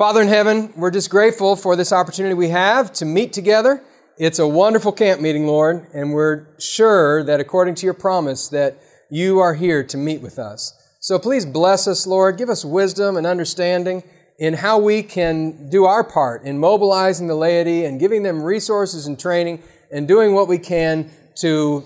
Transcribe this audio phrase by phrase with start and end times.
[0.00, 3.84] Father in heaven, we're just grateful for this opportunity we have to meet together.
[4.16, 8.78] It's a wonderful camp meeting, Lord, and we're sure that according to your promise that
[9.10, 10.72] you are here to meet with us.
[11.00, 12.38] So please bless us, Lord.
[12.38, 14.02] Give us wisdom and understanding
[14.38, 19.06] in how we can do our part in mobilizing the laity and giving them resources
[19.06, 19.62] and training
[19.92, 21.10] and doing what we can
[21.40, 21.84] to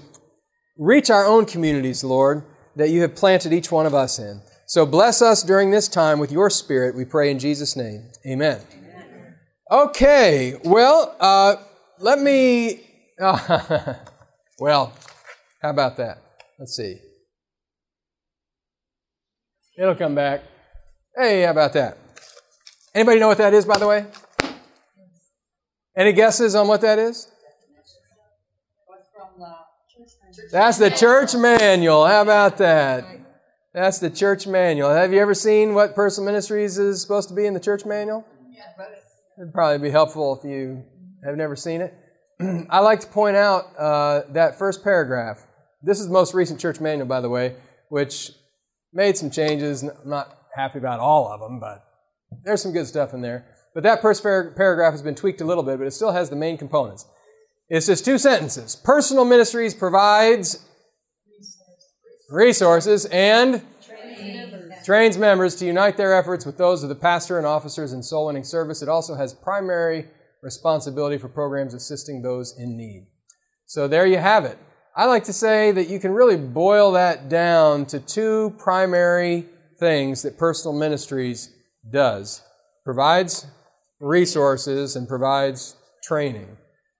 [0.78, 2.44] reach our own communities, Lord,
[2.76, 4.40] that you have planted each one of us in.
[4.74, 8.10] So bless us during this time with your Spirit, we pray in Jesus' name.
[8.26, 8.60] Amen.
[8.72, 9.36] Amen.
[9.70, 11.54] Okay, well, uh,
[12.00, 12.80] let me.
[13.20, 13.94] Uh,
[14.58, 14.92] well,
[15.62, 16.18] how about that?
[16.58, 16.96] Let's see.
[19.78, 20.42] It'll come back.
[21.16, 21.96] Hey, how about that?
[22.96, 24.06] Anybody know what that is, by the way?
[25.96, 27.30] Any guesses on what that is?
[30.50, 32.04] That's the church manual.
[32.08, 33.23] How about that?
[33.74, 34.90] That's the church manual.
[34.90, 38.24] Have you ever seen what personal ministries is supposed to be in the church manual?
[39.36, 40.84] It'd probably be helpful if you
[41.24, 41.92] have never seen it.
[42.70, 45.44] I like to point out uh, that first paragraph.
[45.82, 47.56] This is the most recent church manual, by the way,
[47.88, 48.30] which
[48.92, 49.82] made some changes.
[49.82, 51.84] I'm not happy about all of them, but
[52.44, 53.44] there's some good stuff in there.
[53.74, 56.36] But that first paragraph has been tweaked a little bit, but it still has the
[56.36, 57.06] main components.
[57.68, 58.76] It's just two sentences.
[58.76, 60.64] Personal ministries provides
[62.34, 63.62] resources and
[64.84, 68.26] trains members to unite their efforts with those of the pastor and officers in soul
[68.26, 68.82] winning service.
[68.82, 70.08] It also has primary
[70.42, 73.06] responsibility for programs assisting those in need.
[73.66, 74.58] So there you have it.
[74.94, 79.46] I like to say that you can really boil that down to two primary
[79.80, 81.52] things that personal ministries
[81.90, 82.42] does
[82.84, 83.46] provides
[84.00, 86.56] resources and provides training.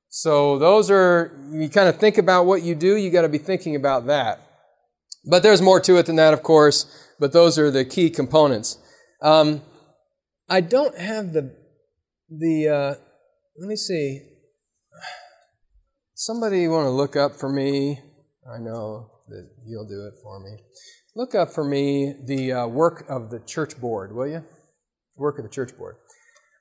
[0.08, 3.38] So those are you kind of think about what you do, you got to be
[3.38, 4.43] thinking about that.
[5.26, 6.86] But there's more to it than that, of course,
[7.18, 8.78] but those are the key components.
[9.22, 9.62] Um,
[10.48, 11.54] I don't have the
[12.28, 12.94] the uh,
[13.58, 14.20] let me see.
[16.14, 18.00] Somebody want to look up for me?
[18.46, 20.58] I know that you'll do it for me.
[21.16, 24.44] Look up for me the uh, work of the church board, will you?
[25.16, 25.96] work of the church board.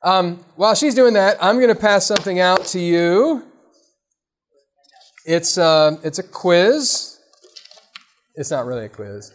[0.03, 3.43] Um, while she's doing that, I'm going to pass something out to you.
[5.25, 7.12] It's uh, it's a quiz.
[8.35, 9.31] It's not really a quiz,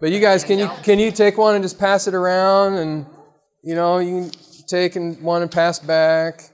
[0.00, 3.06] but you guys, can you can you take one and just pass it around, and
[3.62, 4.30] you know you can
[4.66, 6.50] take and one and pass back,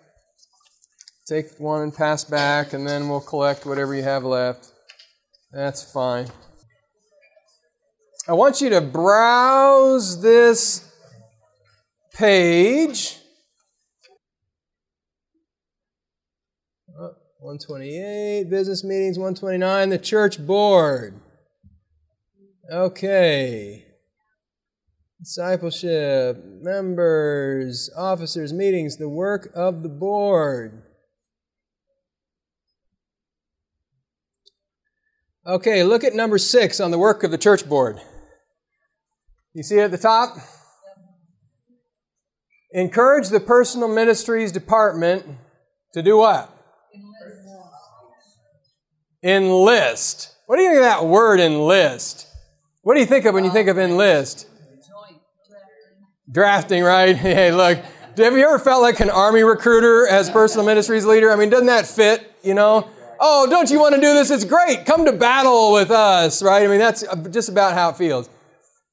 [1.27, 4.71] take one and pass back, and then we'll collect whatever you have left.
[5.53, 6.29] That's fine.
[8.29, 10.89] I want you to browse this
[12.15, 13.19] page.
[17.41, 21.21] 128, business meetings, 129, the church board.
[22.73, 23.85] Okay.
[25.21, 30.83] Discipleship, members, officers, meetings, the work of the board.
[35.47, 38.01] Okay, look at number six on the work of the church board.
[39.53, 40.37] You see it at the top?
[42.73, 45.25] Encourage the personal ministries department
[45.93, 46.51] to do what?
[49.23, 50.35] Enlist.
[50.47, 52.27] What do you think of that word enlist?
[52.84, 54.47] What do you think of when you think of enlist?
[56.31, 57.17] Drafting, right?
[57.25, 57.78] Hey, look.
[58.17, 61.33] Have you ever felt like an army recruiter as personal ministries leader?
[61.33, 62.89] I mean, doesn't that fit, you know?
[63.19, 64.31] Oh, don't you want to do this?
[64.31, 64.87] It's great.
[64.87, 66.62] Come to battle with us, right?
[66.62, 68.31] I mean, that's just about how it feels.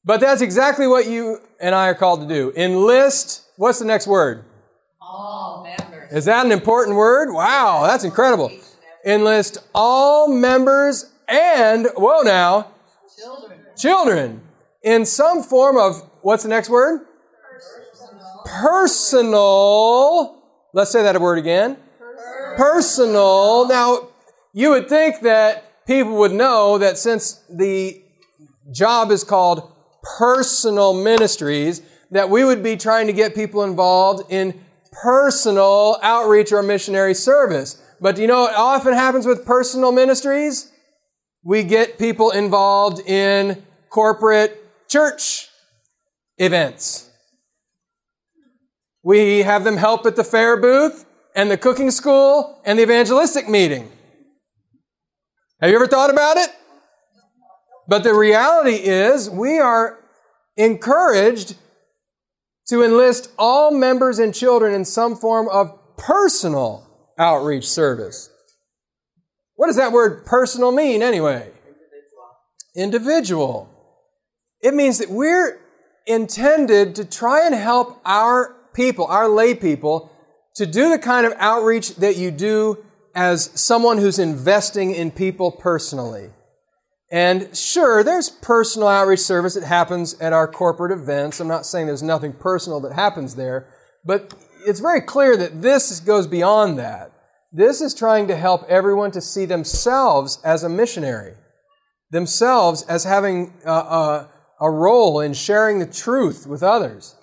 [0.04, 2.52] But that's exactly what you and I are called to do.
[2.56, 4.44] Enlist What's the next word?
[5.00, 6.12] All members.
[6.12, 7.32] Is that an important word?
[7.32, 8.52] Wow, that's incredible.
[9.06, 12.72] Enlist all members and, whoa now,
[13.82, 14.42] children.
[14.84, 17.02] In some form of, what's the next word?
[18.44, 18.44] Personal.
[18.46, 20.44] Personal.
[20.74, 21.78] Let's say that word again.
[22.00, 22.58] Personal.
[22.58, 23.68] Personal.
[23.68, 24.10] Now,
[24.54, 28.02] you would think that people would know that since the
[28.72, 29.72] job is called
[30.18, 31.82] personal ministries,
[32.12, 34.60] that we would be trying to get people involved in
[34.92, 37.82] personal outreach or missionary service.
[38.00, 40.72] But do you know what often happens with personal ministries?
[41.44, 44.58] We get people involved in corporate
[44.88, 45.50] church
[46.38, 47.10] events.
[49.04, 51.06] We have them help at the fair booth
[51.36, 53.92] and the cooking school and the evangelistic meeting.
[55.60, 56.50] Have you ever thought about it?
[57.88, 60.00] But the reality is, we are
[60.56, 61.56] encouraged
[62.70, 68.30] to enlist all members and children in some form of personal outreach service.
[69.56, 71.52] What does that word personal mean anyway?
[72.76, 73.71] Individual.
[74.62, 75.60] It means that we're
[76.06, 80.12] intended to try and help our people, our lay people,
[80.56, 82.84] to do the kind of outreach that you do
[83.16, 86.30] as someone who's investing in people personally.
[87.12, 91.40] And sure, there's personal outreach service that happens at our corporate events.
[91.40, 93.68] I'm not saying there's nothing personal that happens there,
[94.06, 94.34] but
[94.66, 97.12] it's very clear that this goes beyond that.
[97.52, 101.34] This is trying to help everyone to see themselves as a missionary,
[102.12, 104.28] themselves as having a,
[104.62, 107.16] a role in sharing the truth with others.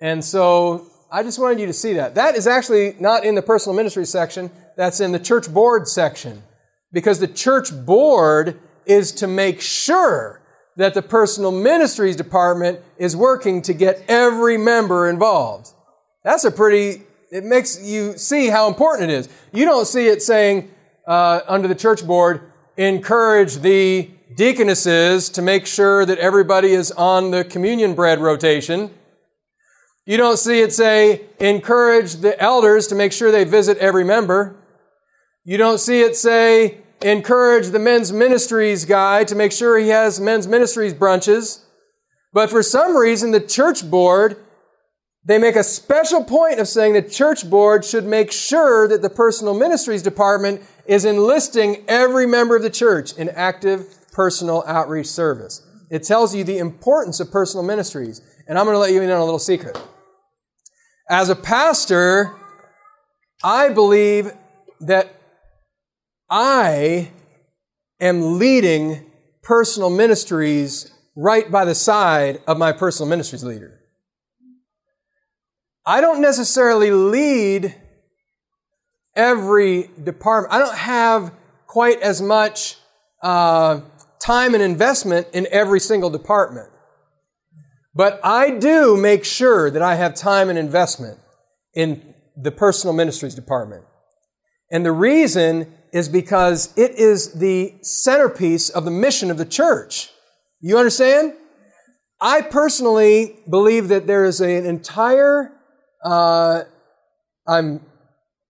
[0.00, 2.14] And so I just wanted you to see that.
[2.14, 6.42] That is actually not in the personal ministry section, that's in the church board section.
[6.92, 10.40] Because the church board is to make sure
[10.76, 15.68] that the personal ministries department is working to get every member involved.
[16.24, 19.28] That's a pretty, it makes you see how important it is.
[19.52, 20.70] You don't see it saying
[21.06, 27.30] uh, under the church board, encourage the deaconesses to make sure that everybody is on
[27.30, 28.90] the communion bread rotation.
[30.06, 34.56] You don't see it say, encourage the elders to make sure they visit every member.
[35.44, 40.20] You don't see it say, encourage the men's ministries guy to make sure he has
[40.20, 41.60] men's ministries brunches.
[42.32, 44.36] But for some reason, the church board,
[45.24, 49.10] they make a special point of saying the church board should make sure that the
[49.10, 55.66] personal ministries department is enlisting every member of the church in active personal outreach service.
[55.90, 58.22] It tells you the importance of personal ministries.
[58.48, 59.78] And I'm going to let you in on a little secret.
[61.10, 62.34] As a pastor,
[63.42, 64.32] I believe
[64.80, 65.20] that
[66.30, 67.10] I
[68.00, 69.10] am leading
[69.42, 73.80] personal ministries right by the side of my personal ministries leader.
[75.86, 77.74] I don't necessarily lead
[79.14, 80.54] every department.
[80.54, 81.32] I don't have
[81.66, 82.76] quite as much
[83.22, 83.80] uh,
[84.24, 86.70] time and investment in every single department.
[87.94, 91.18] But I do make sure that I have time and investment
[91.74, 93.84] in the personal ministries department.
[94.70, 100.10] And the reason is because it is the centerpiece of the mission of the church.
[100.60, 101.34] You understand?
[102.20, 105.52] I personally believe that there is an entire,
[106.04, 106.62] uh,
[107.46, 107.80] I'm,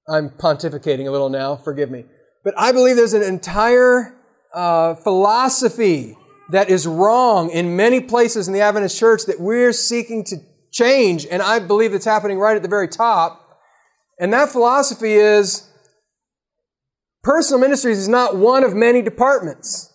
[0.09, 2.05] I'm pontificating a little now, forgive me,
[2.45, 4.14] but I believe there's an entire
[4.55, 6.17] uh, philosophy
[6.51, 10.37] that is wrong in many places in the Adventist church that we're seeking to
[10.73, 13.41] change, and I believe it's happening right at the very top.
[14.19, 15.69] And that philosophy is
[17.25, 19.91] Personal ministries is not one of many departments.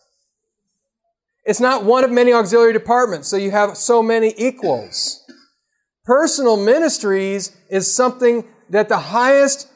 [1.45, 5.23] It's not one of many auxiliary departments, so you have so many equals.
[6.05, 9.68] Personal ministries is something that the highest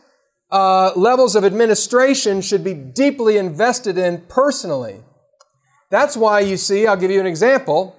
[0.53, 5.01] uh, levels of administration should be deeply invested in personally.
[5.89, 7.95] That's why you see, I'll give you an example,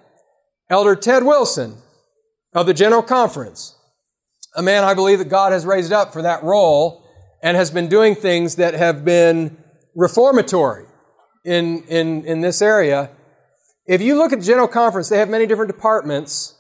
[0.71, 1.79] Elder Ted Wilson
[2.55, 3.77] of the General Conference,
[4.55, 7.05] a man I believe that God has raised up for that role
[7.43, 9.57] and has been doing things that have been
[9.97, 10.87] reformatory
[11.45, 13.11] in, in, in this area.
[13.87, 16.55] If you look at the General Conference, they have many different departments,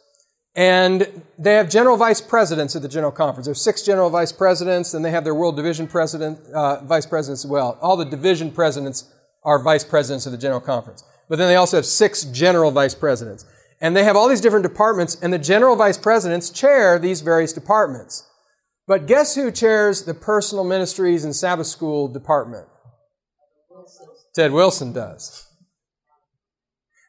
[0.57, 3.47] and they have general vice presidents at the General Conference.
[3.47, 7.45] There's six general vice presidents, and they have their world division president, uh, vice presidents
[7.45, 7.77] as well.
[7.83, 9.13] All the division presidents
[9.43, 11.05] are vice presidents of the General Conference.
[11.29, 13.45] But then they also have six general vice presidents.
[13.81, 17.53] And they have all these different departments, and the general vice presidents chair these various
[17.53, 18.29] departments.
[18.87, 22.69] But guess who chairs the personal ministries and Sabbath school department?
[24.35, 25.49] Ted Wilson does.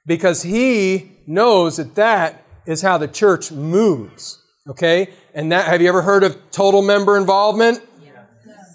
[0.06, 4.42] Because he knows that that is how the church moves.
[4.68, 5.10] Okay?
[5.34, 7.82] And that, have you ever heard of total member involvement?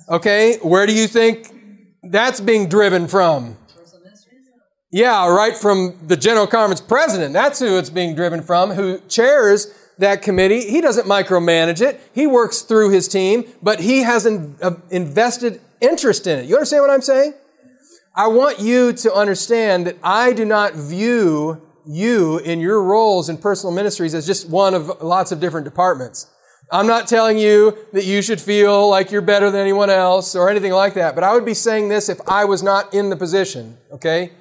[0.09, 0.59] Okay?
[0.63, 1.55] Where do you think
[2.03, 3.57] that's being driven from?
[4.93, 7.33] Yeah, right from the General Conference president.
[7.33, 10.69] That's who it's being driven from, who chairs that committee.
[10.69, 12.01] He doesn't micromanage it.
[12.13, 16.47] He works through his team, but he has an uh, invested interest in it.
[16.47, 17.35] You understand what I'm saying?
[18.17, 23.39] I want you to understand that I do not view you in your roles in
[23.39, 26.27] personal ministries as just one of lots of different departments.
[26.73, 30.49] I'm not telling you that you should feel like you're better than anyone else or
[30.49, 33.17] anything like that, but I would be saying this if I was not in the
[33.17, 34.33] position, okay?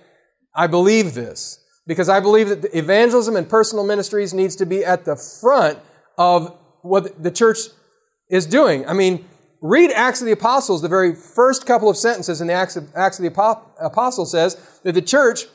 [0.54, 5.06] I believe this because I believe that evangelism and personal ministries needs to be at
[5.06, 5.80] the front
[6.20, 7.58] of what the church
[8.30, 8.86] is doing.
[8.88, 9.26] I mean,
[9.62, 12.90] read Acts of the Apostles, the very first couple of sentences in the Acts of,
[12.96, 15.46] Acts of the Apostles says that the church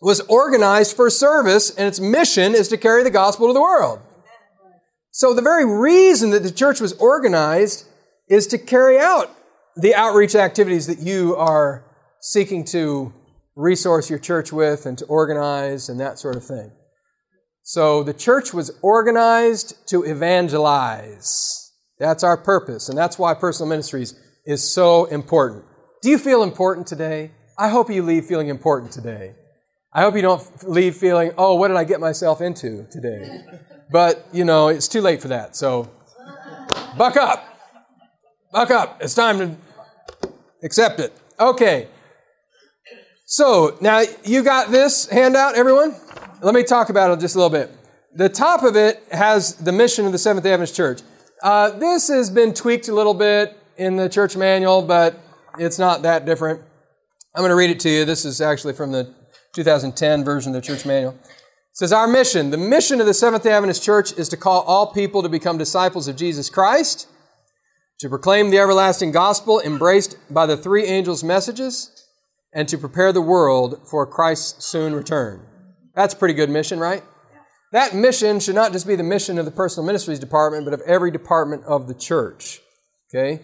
[0.00, 4.00] was organized for service and its mission is to carry the gospel to the world.
[5.10, 7.86] So the very reason that the church was organized
[8.28, 9.34] is to carry out
[9.76, 11.84] the outreach activities that you are
[12.20, 13.12] seeking to
[13.56, 16.70] resource your church with and to organize and that sort of thing.
[17.62, 21.72] So the church was organized to evangelize.
[21.98, 24.14] That's our purpose, and that's why personal ministries
[24.46, 25.64] is so important.
[26.00, 27.32] Do you feel important today?
[27.58, 29.34] I hope you leave feeling important today.
[29.92, 33.44] I hope you don't leave feeling, oh, what did I get myself into today?
[33.90, 35.56] But, you know, it's too late for that.
[35.56, 35.90] So,
[36.98, 37.42] buck up.
[38.52, 38.98] Buck up.
[39.00, 39.56] It's time to
[40.62, 41.10] accept it.
[41.40, 41.88] Okay.
[43.24, 45.96] So, now you got this handout, everyone?
[46.42, 47.74] Let me talk about it just a little bit.
[48.14, 51.00] The top of it has the mission of the Seventh day Adventist Church.
[51.42, 55.18] Uh, this has been tweaked a little bit in the church manual, but
[55.58, 56.60] it's not that different.
[57.34, 58.04] I'm going to read it to you.
[58.04, 59.14] This is actually from the
[59.54, 61.12] 2010 version of the church manual.
[61.12, 61.28] It
[61.72, 64.92] says, Our mission, the mission of the Seventh day Adventist Church is to call all
[64.92, 67.08] people to become disciples of Jesus Christ,
[68.00, 72.06] to proclaim the everlasting gospel embraced by the three angels' messages,
[72.52, 75.44] and to prepare the world for Christ's soon return.
[75.94, 77.02] That's a pretty good mission, right?
[77.72, 80.80] That mission should not just be the mission of the personal ministries department, but of
[80.82, 82.60] every department of the church.
[83.10, 83.42] Okay?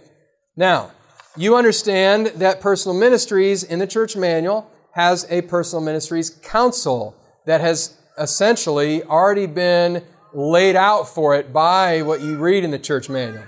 [0.56, 0.92] Now,
[1.37, 7.60] you understand that personal ministries in the church manual has a personal ministries council that
[7.60, 13.08] has essentially already been laid out for it by what you read in the church
[13.08, 13.44] manual.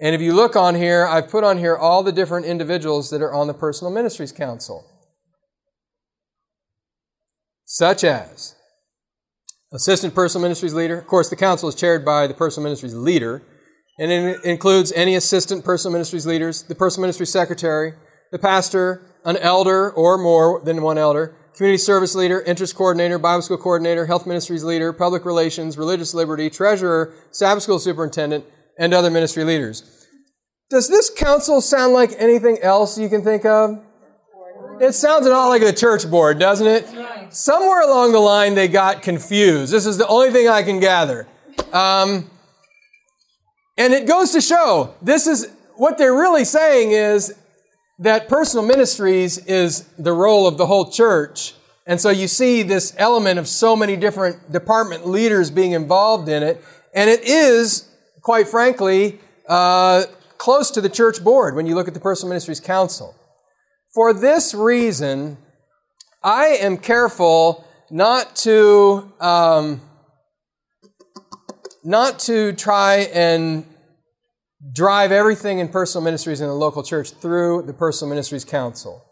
[0.00, 3.22] And if you look on here, I've put on here all the different individuals that
[3.22, 4.84] are on the personal ministries council.
[7.64, 8.54] Such as
[9.72, 10.98] assistant personal ministries leader.
[10.98, 13.42] Of course, the council is chaired by the personal ministries leader,
[13.98, 17.94] and it includes any assistant personal ministries leaders, the personal ministry secretary,
[18.30, 23.42] the pastor, an elder or more than one elder, community service leader, interest coordinator, Bible
[23.42, 28.44] school coordinator, health ministries leader, public relations, religious liberty, treasurer, Sabbath school superintendent,
[28.78, 30.06] and other ministry leaders.
[30.70, 33.82] Does this council sound like anything else you can think of?
[34.80, 36.86] It sounds a lot like the church board, doesn't it?
[37.30, 39.72] Somewhere along the line, they got confused.
[39.72, 41.26] This is the only thing I can gather.
[41.72, 42.30] Um,
[43.76, 47.34] and it goes to show this is what they're really saying is
[47.98, 51.54] that personal ministries is the role of the whole church.
[51.86, 56.42] And so you see this element of so many different department leaders being involved in
[56.42, 56.62] it.
[56.94, 57.88] And it is,
[58.22, 60.04] quite frankly, uh,
[60.36, 63.14] close to the church board when you look at the Personal Ministries Council.
[63.94, 65.38] For this reason,
[66.22, 69.80] I am careful not to um,
[71.82, 73.64] not to try and
[74.72, 79.04] drive everything in personal ministries in the local church through the Personal Ministries Council.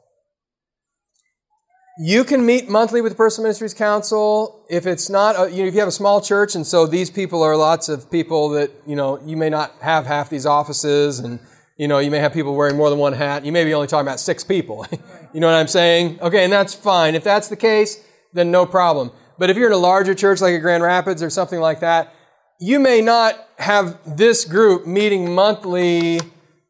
[1.99, 5.69] You can meet monthly with the Personal Ministries Council if it's not, a, you know,
[5.69, 8.71] if you have a small church, and so these people are lots of people that,
[8.87, 11.39] you know, you may not have half these offices, and,
[11.79, 13.47] you know, you may have people wearing more than one hat.
[13.47, 14.87] You may be only talking about six people.
[15.33, 16.21] you know what I'm saying?
[16.21, 17.15] Okay, and that's fine.
[17.15, 19.11] If that's the case, then no problem.
[19.39, 22.15] But if you're in a larger church like a Grand Rapids or something like that,
[22.59, 26.21] you may not have this group meeting monthly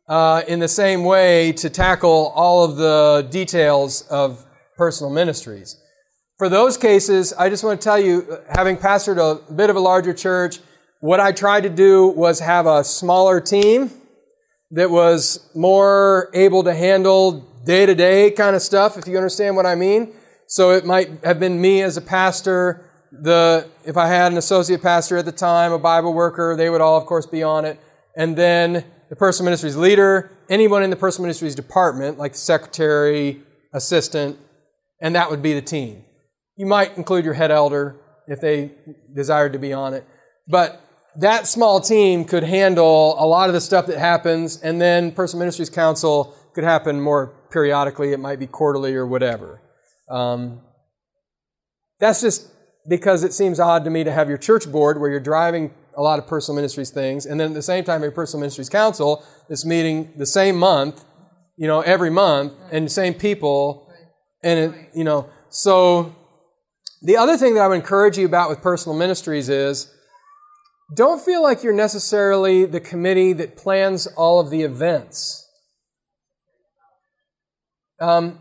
[0.08, 4.44] uh, in the same way to tackle all of the details of
[4.76, 5.76] personal ministries.
[6.38, 9.80] For those cases, I just want to tell you, having pastored a bit of a
[9.80, 10.58] larger church,
[11.00, 13.90] what I tried to do was have a smaller team
[14.72, 19.56] that was more able to handle day to day kind of stuff, if you understand
[19.56, 20.12] what I mean.
[20.48, 22.85] So it might have been me as a pastor
[23.22, 26.80] the if I had an associate pastor at the time, a Bible worker, they would
[26.80, 27.80] all, of course, be on it.
[28.16, 33.42] And then the personal ministries leader, anyone in the personal ministries department, like the secretary,
[33.72, 34.38] assistant,
[35.00, 36.04] and that would be the team.
[36.56, 37.96] You might include your head elder
[38.26, 38.72] if they
[39.14, 40.06] desired to be on it.
[40.48, 40.80] But
[41.16, 45.40] that small team could handle a lot of the stuff that happens, and then personal
[45.40, 48.12] ministries council could happen more periodically.
[48.12, 49.60] It might be quarterly or whatever.
[50.10, 50.60] Um,
[51.98, 52.48] that's just
[52.88, 56.02] because it seems odd to me to have your church board where you're driving a
[56.02, 59.24] lot of personal ministries things, and then at the same time, your personal ministries council
[59.48, 61.04] is meeting the same month,
[61.56, 63.90] you know, every month, and the same people,
[64.42, 66.14] and it, you know, so
[67.02, 69.90] the other thing that I would encourage you about with personal ministries is
[70.94, 75.48] don't feel like you're necessarily the committee that plans all of the events.
[78.00, 78.38] Um,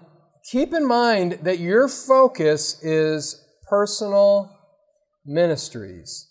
[0.52, 4.56] keep in mind that your focus is personal
[5.26, 6.30] ministries.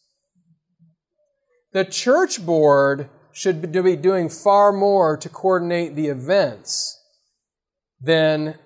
[1.73, 7.00] The church board should be doing far more to coordinate the events
[8.00, 8.57] than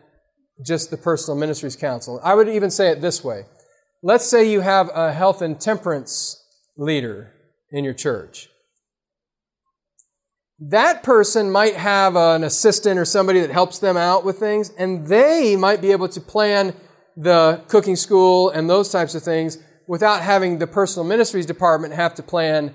[0.64, 2.20] just the personal ministries council.
[2.22, 3.44] I would even say it this way.
[4.02, 6.44] Let's say you have a health and temperance
[6.76, 7.32] leader
[7.70, 8.48] in your church.
[10.60, 15.06] That person might have an assistant or somebody that helps them out with things, and
[15.06, 16.74] they might be able to plan
[17.18, 19.58] the cooking school and those types of things
[19.88, 22.72] without having the personal ministries department have to plan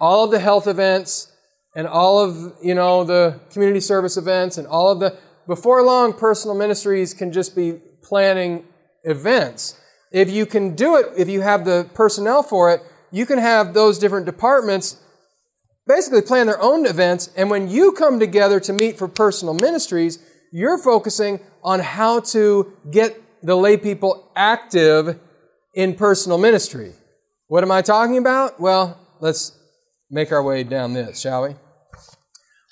[0.00, 1.30] all of the health events
[1.76, 6.12] and all of, you know, the community service events and all of the, before long,
[6.12, 8.64] personal ministries can just be planning
[9.04, 9.80] events.
[10.10, 12.82] If you can do it, if you have the personnel for it,
[13.12, 15.00] you can have those different departments
[15.86, 17.30] basically plan their own events.
[17.36, 20.18] And when you come together to meet for personal ministries,
[20.50, 25.20] you're focusing on how to get the lay people active
[25.74, 26.92] in personal ministry.
[27.46, 28.58] What am I talking about?
[28.58, 29.52] Well, let's
[30.10, 31.54] make our way down this, shall we?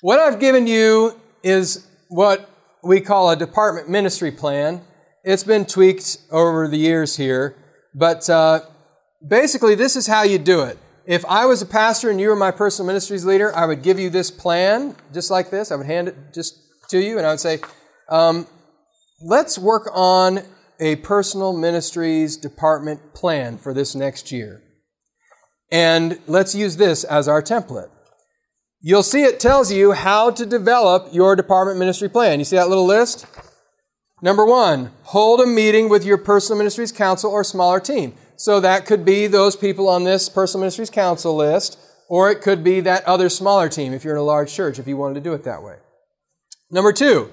[0.01, 2.49] What I've given you is what
[2.83, 4.81] we call a department ministry plan.
[5.23, 7.55] It's been tweaked over the years here,
[7.93, 8.61] but uh,
[9.25, 10.79] basically, this is how you do it.
[11.05, 13.99] If I was a pastor and you were my personal ministries leader, I would give
[13.99, 15.71] you this plan, just like this.
[15.71, 16.57] I would hand it just
[16.89, 17.59] to you, and I would say,
[18.09, 18.47] um,
[19.21, 20.43] let's work on
[20.79, 24.61] a personal ministries department plan for this next year.
[25.71, 27.89] And let's use this as our template.
[28.81, 32.39] You'll see it tells you how to develop your department ministry plan.
[32.39, 33.25] You see that little list?
[34.21, 38.13] Number one, hold a meeting with your personal ministries council or smaller team.
[38.35, 41.77] So that could be those people on this personal ministries council list,
[42.09, 44.87] or it could be that other smaller team if you're in a large church, if
[44.87, 45.77] you wanted to do it that way.
[46.69, 47.31] Number two,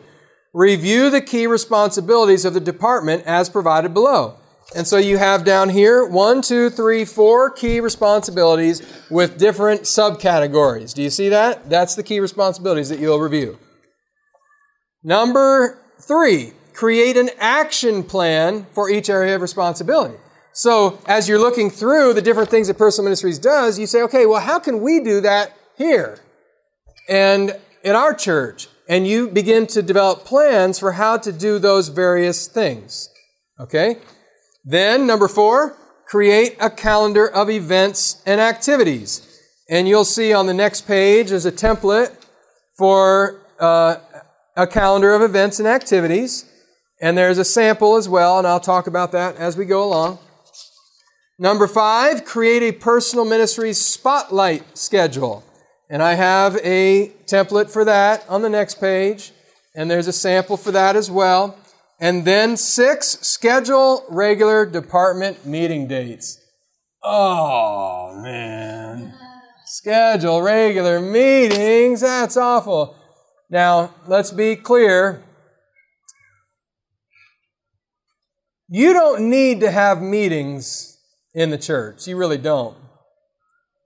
[0.53, 4.37] review the key responsibilities of the department as provided below.
[4.75, 10.95] And so you have down here one, two, three, four key responsibilities with different subcategories.
[10.95, 11.69] Do you see that?
[11.69, 13.59] That's the key responsibilities that you'll review.
[15.03, 20.17] Number three, create an action plan for each area of responsibility.
[20.53, 24.27] So as you're looking through the different things that personal ministries does, you say, okay,
[24.27, 26.19] well, how can we do that here
[27.09, 28.69] and in our church?
[28.91, 33.09] And you begin to develop plans for how to do those various things.
[33.61, 33.99] Okay?
[34.65, 39.41] Then, number four, create a calendar of events and activities.
[39.71, 42.13] And you'll see on the next page is a template
[42.77, 43.99] for uh,
[44.57, 46.45] a calendar of events and activities.
[47.01, 50.19] And there's a sample as well, and I'll talk about that as we go along.
[51.39, 55.45] Number five, create a personal ministry spotlight schedule.
[55.91, 59.33] And I have a template for that on the next page.
[59.75, 61.59] And there's a sample for that as well.
[61.99, 66.39] And then six, schedule regular department meeting dates.
[67.03, 69.13] Oh, man.
[69.67, 72.03] Schedule regular meetings.
[72.03, 72.97] That's awful.
[73.51, 75.25] Now, let's be clear.
[78.69, 80.99] You don't need to have meetings
[81.35, 82.07] in the church.
[82.07, 82.77] You really don't.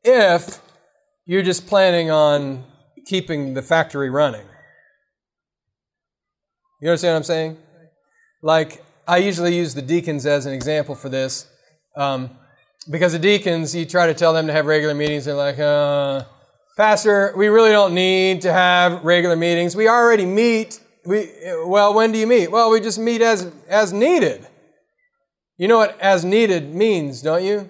[0.03, 0.61] If
[1.27, 2.65] you're just planning on
[3.07, 4.47] keeping the factory running.
[6.81, 7.57] You understand what I'm saying?
[8.43, 11.47] Like, I usually use the deacons as an example for this.
[11.97, 12.31] Um,
[12.91, 16.25] because the deacons, you try to tell them to have regular meetings, they're like, uh,
[16.77, 19.77] Pastor, we really don't need to have regular meetings.
[19.77, 20.81] We already meet.
[21.07, 21.31] We,
[21.65, 22.51] well, when do you meet?
[22.51, 24.47] Well, we just meet as, as needed.
[25.57, 27.69] You know what as needed means, don't you?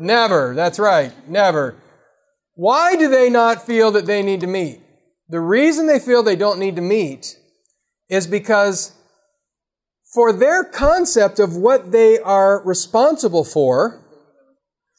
[0.00, 0.54] never.
[0.54, 1.12] That's right.
[1.28, 1.76] Never.
[2.58, 4.80] Why do they not feel that they need to meet?
[5.28, 7.38] The reason they feel they don't need to meet
[8.08, 8.90] is because
[10.12, 14.02] for their concept of what they are responsible for,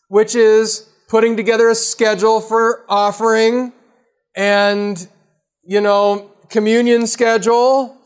[0.08, 3.74] which is putting together a schedule for offering
[4.38, 5.10] and,
[5.66, 7.98] you know, communion schedule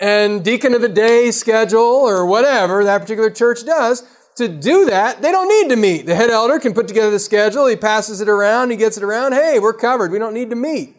[0.00, 4.02] and deacon of the day schedule or whatever that particular church does,
[4.36, 6.06] to do that, they don't need to meet.
[6.06, 9.02] The head elder can put together the schedule, he passes it around, he gets it
[9.02, 9.32] around.
[9.32, 10.10] Hey, we're covered.
[10.10, 10.96] We don't need to meet.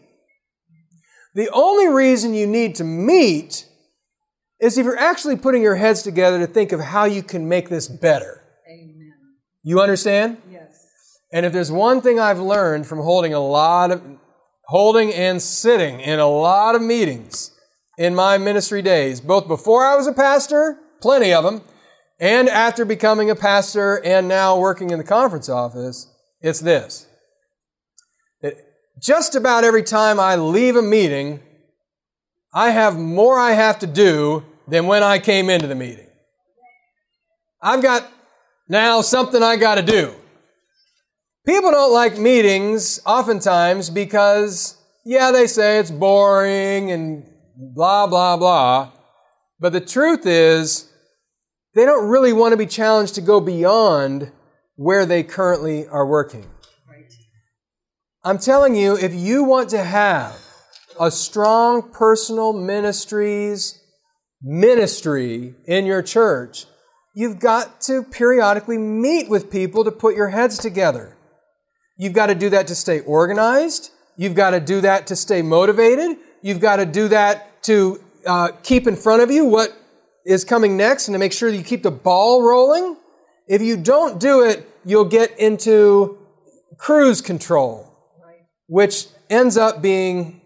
[1.34, 3.68] The only reason you need to meet
[4.62, 7.68] is if you're actually putting your heads together to think of how you can make
[7.70, 8.42] this better.
[8.70, 9.12] Amen.
[9.62, 10.38] You understand?
[10.50, 11.20] Yes.
[11.34, 14.02] And if there's one thing I've learned from holding a lot of
[14.68, 17.52] holding and sitting in a lot of meetings
[17.98, 21.62] in my ministry days, both before I was a pastor, plenty of them,
[22.20, 27.08] and after becoming a pastor and now working in the conference office, it's this.
[28.42, 28.56] That
[29.02, 31.42] just about every time I leave a meeting,
[32.54, 36.08] I have more I have to do than when I came into the meeting.
[37.62, 38.10] I've got
[38.70, 40.14] now something I got to do.
[41.46, 47.24] People don't like meetings oftentimes because, yeah, they say it's boring and
[47.56, 48.92] blah, blah, blah.
[49.60, 50.85] But the truth is,
[51.76, 54.32] they don't really want to be challenged to go beyond
[54.76, 56.48] where they currently are working.
[58.24, 60.36] I'm telling you, if you want to have
[61.00, 63.82] a strong personal ministries
[64.42, 66.66] ministry in your church,
[67.14, 71.16] you've got to periodically meet with people to put your heads together.
[71.98, 73.92] You've got to do that to stay organized.
[74.18, 76.18] You've got to do that to stay motivated.
[76.42, 79.76] You've got to do that to uh, keep in front of you what
[80.26, 82.98] is coming next and to make sure that you keep the ball rolling.
[83.48, 86.18] If you don't do it, you'll get into
[86.78, 87.96] cruise control,
[88.68, 90.42] which ends up being,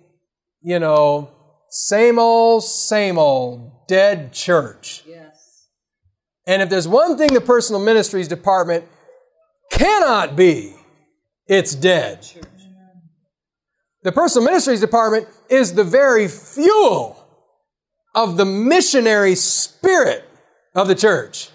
[0.62, 1.32] you know,
[1.70, 5.04] same old, same old, dead church.
[5.08, 5.68] Yes.
[6.46, 8.86] And if there's one thing the personal ministries department
[9.72, 10.76] cannot be,
[11.48, 12.28] it's dead.
[14.04, 17.19] The personal ministries department is the very fuel
[18.16, 20.28] of the missionary spirit
[20.76, 21.50] of the church.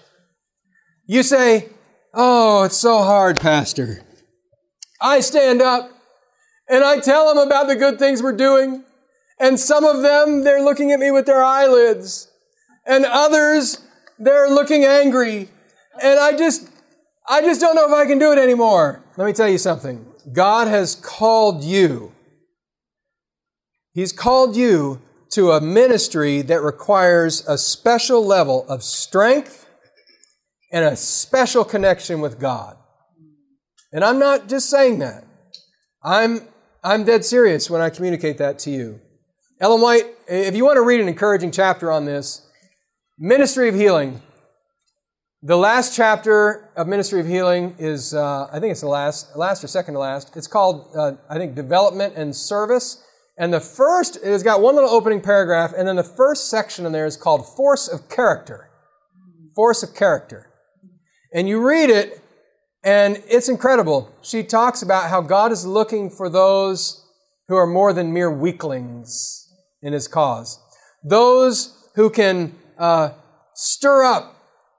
[1.05, 1.69] You say,
[2.13, 4.01] Oh, it's so hard, Pastor.
[5.01, 5.91] I stand up
[6.69, 8.83] and I tell them about the good things we're doing.
[9.37, 12.31] And some of them, they're looking at me with their eyelids.
[12.85, 13.81] And others,
[14.17, 15.49] they're looking angry.
[16.01, 16.69] And I just,
[17.27, 19.03] I just don't know if I can do it anymore.
[19.17, 20.05] Let me tell you something.
[20.31, 22.13] God has called you.
[23.93, 29.67] He's called you to a ministry that requires a special level of strength
[30.71, 32.77] and a special connection with God.
[33.91, 35.25] And I'm not just saying that.
[36.03, 36.41] I'm,
[36.83, 38.99] I'm dead serious when I communicate that to you.
[39.59, 42.45] Ellen White, if you want to read an encouraging chapter on this,
[43.17, 44.21] Ministry of Healing,
[45.41, 49.63] the last chapter of Ministry of Healing is, uh, I think it's the last, last
[49.63, 50.35] or second to last.
[50.35, 53.01] It's called, uh, I think, Development and Service.
[53.37, 56.91] And the first, it's got one little opening paragraph, and then the first section in
[56.91, 58.69] there is called Force of Character.
[59.55, 60.51] Force of Character.
[61.33, 62.21] And you read it,
[62.83, 64.13] and it's incredible.
[64.21, 67.05] She talks about how God is looking for those
[67.47, 70.59] who are more than mere weaklings in His cause.
[71.03, 73.09] Those who can uh,
[73.53, 74.35] stir up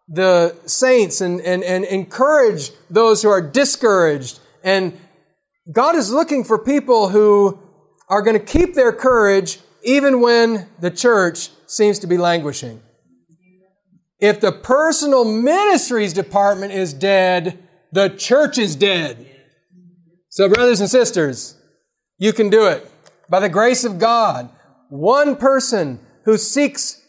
[0.08, 4.38] the saints and, and, and encourage those who are discouraged.
[4.62, 4.98] And
[5.70, 7.58] God is looking for people who
[8.08, 12.80] are going to keep their courage even when the church seems to be languishing.
[14.18, 17.58] If the personal ministries department is dead,
[17.92, 19.26] the church is dead.
[20.30, 21.56] So, brothers and sisters,
[22.18, 22.90] you can do it.
[23.28, 24.50] By the grace of God,
[24.88, 27.02] one person who seeks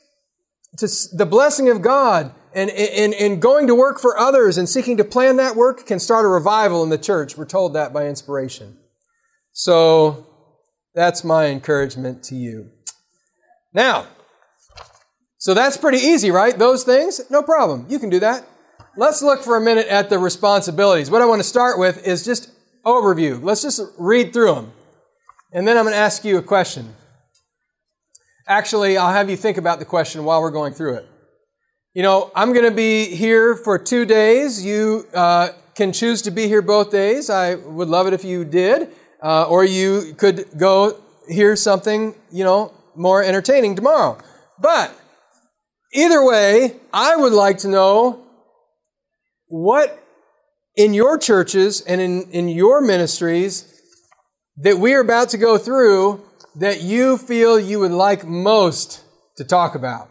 [0.77, 5.03] to the blessing of God and in going to work for others and seeking to
[5.03, 7.37] plan that work can start a revival in the church.
[7.37, 8.77] We're told that by inspiration.
[9.51, 10.25] So
[10.97, 12.71] that's my encouragement to you.
[13.71, 14.07] Now,
[15.37, 16.57] so that's pretty easy, right?
[16.57, 17.85] Those things, no problem.
[17.87, 18.47] You can do that.
[18.97, 21.11] Let's look for a minute at the responsibilities.
[21.11, 22.49] What I want to start with is just
[22.83, 23.39] overview.
[23.43, 24.71] Let's just read through them.
[25.53, 26.95] And then I'm going to ask you a question.
[28.47, 31.07] Actually, I'll have you think about the question while we're going through it.
[31.93, 34.65] You know, I'm going to be here for two days.
[34.65, 37.29] You uh, can choose to be here both days.
[37.29, 38.89] I would love it if you did
[39.21, 44.17] uh, or you could go hear something, you know, more entertaining tomorrow.
[44.59, 44.93] But
[45.93, 48.23] either way, I would like to know
[49.47, 50.03] what
[50.75, 53.73] in your churches and in, in your ministries
[54.57, 56.23] that we are about to go through
[56.55, 59.03] that you feel you would like most
[59.37, 60.09] to talk about.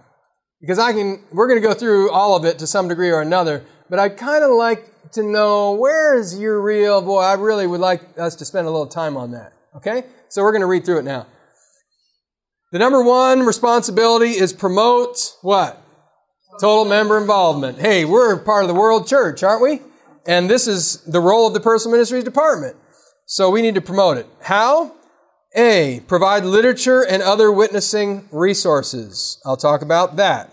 [0.61, 3.21] Because I can, we're going to go through all of it to some degree or
[3.21, 7.21] another, but I'd kind of like to know where is your real boy.
[7.21, 9.53] I really would like us to spend a little time on that.
[9.77, 10.05] Okay?
[10.29, 11.27] So we're going to read through it now.
[12.73, 15.81] The number one responsibility is promote what?
[16.61, 17.79] Total member involvement.
[17.79, 19.81] Hey, we're part of the world church, aren't we?
[20.27, 22.77] And this is the role of the personal ministries department.
[23.27, 24.27] So we need to promote it.
[24.43, 24.93] How?
[25.55, 29.41] A, provide literature and other witnessing resources.
[29.45, 30.51] I'll talk about that.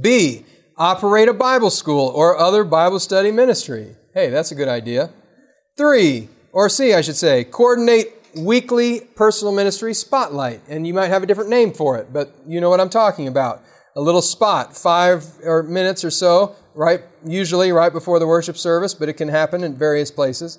[0.00, 0.44] B,
[0.76, 3.96] operate a Bible school or other Bible study ministry.
[4.14, 5.10] Hey, that's a good idea.
[5.76, 10.60] Three, or C, I should say, coordinate weekly personal ministry spotlight.
[10.68, 13.28] And you might have a different name for it, but you know what I'm talking
[13.28, 13.62] about.
[13.96, 17.00] A little spot, five or minutes or so, right?
[17.24, 20.58] Usually right before the worship service, but it can happen in various places.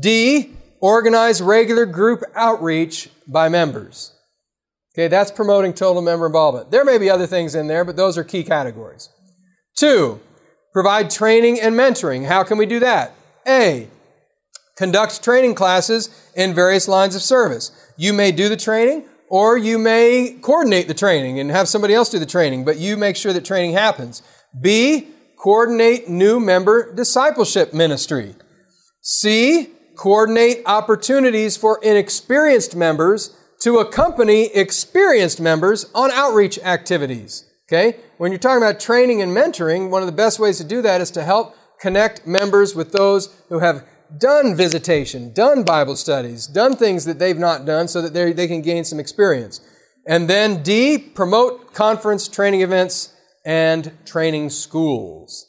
[0.00, 4.12] D, organize regular group outreach by members.
[4.94, 6.70] Okay, that's promoting total member involvement.
[6.70, 9.08] There may be other things in there, but those are key categories.
[9.76, 10.20] Two,
[10.72, 12.26] provide training and mentoring.
[12.26, 13.14] How can we do that?
[13.46, 13.88] A,
[14.76, 17.70] conduct training classes in various lines of service.
[17.96, 22.10] You may do the training or you may coordinate the training and have somebody else
[22.10, 24.22] do the training, but you make sure that training happens.
[24.58, 28.34] B, coordinate new member discipleship ministry.
[29.02, 37.44] C, coordinate opportunities for inexperienced members to accompany experienced members on outreach activities.
[37.68, 37.98] Okay?
[38.18, 41.00] When you're talking about training and mentoring, one of the best ways to do that
[41.00, 43.84] is to help connect members with those who have
[44.18, 48.62] done visitation, done Bible studies, done things that they've not done so that they can
[48.62, 49.60] gain some experience.
[50.06, 53.12] And then D, promote conference training events
[53.44, 55.46] and training schools.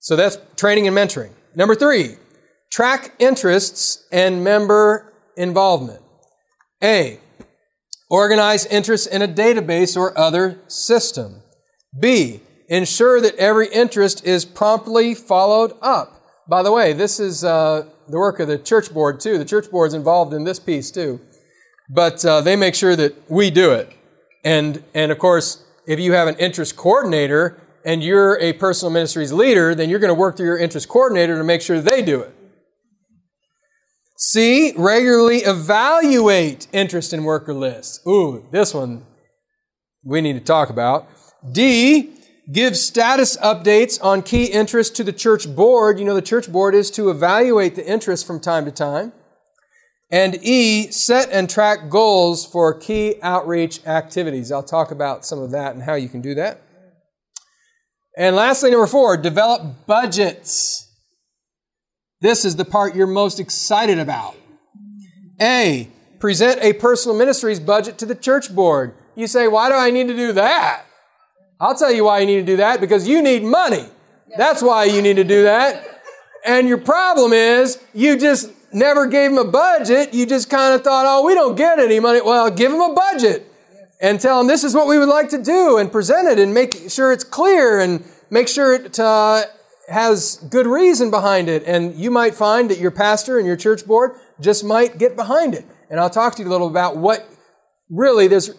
[0.00, 1.32] So that's training and mentoring.
[1.54, 2.16] Number three,
[2.70, 6.00] track interests and member involvement.
[6.82, 7.20] A,
[8.12, 11.42] organize interests in a database or other system.
[11.98, 16.22] B, ensure that every interest is promptly followed up.
[16.46, 19.38] By the way, this is uh, the work of the church board too.
[19.38, 21.22] The church board is involved in this piece too.
[21.88, 23.90] But uh, they make sure that we do it.
[24.44, 29.32] And, and of course, if you have an interest coordinator and you're a personal ministries
[29.32, 32.20] leader, then you're going to work through your interest coordinator to make sure they do
[32.20, 32.34] it.
[34.24, 38.00] C, regularly evaluate interest in worker lists.
[38.06, 39.04] Ooh, this one
[40.04, 41.08] we need to talk about.
[41.50, 42.14] D,
[42.50, 45.98] give status updates on key interests to the church board.
[45.98, 49.12] You know, the church board is to evaluate the interest from time to time.
[50.08, 54.52] And E, set and track goals for key outreach activities.
[54.52, 56.62] I'll talk about some of that and how you can do that.
[58.16, 60.81] And lastly, number four, develop budgets.
[62.22, 64.36] This is the part you're most excited about.
[65.40, 65.88] A,
[66.20, 68.94] present a personal ministries budget to the church board.
[69.16, 70.84] You say, why do I need to do that?
[71.60, 73.86] I'll tell you why you need to do that because you need money.
[74.36, 76.00] That's why you need to do that.
[76.46, 80.14] And your problem is you just never gave them a budget.
[80.14, 82.20] You just kind of thought, oh, we don't get any money.
[82.20, 83.52] Well, give them a budget
[84.00, 86.54] and tell them this is what we would like to do and present it and
[86.54, 89.44] make sure it's clear and make sure it uh,
[89.92, 91.64] has good reason behind it.
[91.64, 95.54] And you might find that your pastor and your church board just might get behind
[95.54, 95.64] it.
[95.90, 97.28] And I'll talk to you a little about what
[97.90, 98.50] really there's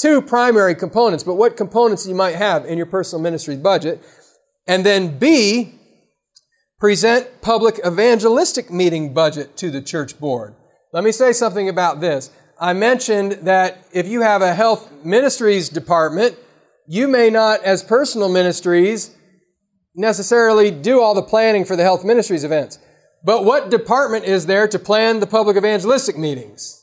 [0.00, 4.02] two primary components, but what components you might have in your personal ministry budget.
[4.66, 5.74] And then B,
[6.80, 10.54] present public evangelistic meeting budget to the church board.
[10.92, 12.30] Let me say something about this.
[12.60, 16.36] I mentioned that if you have a health ministries department,
[16.86, 19.16] you may not, as personal ministries,
[19.94, 22.78] necessarily do all the planning for the health ministries events.
[23.24, 26.82] But what department is there to plan the public evangelistic meetings?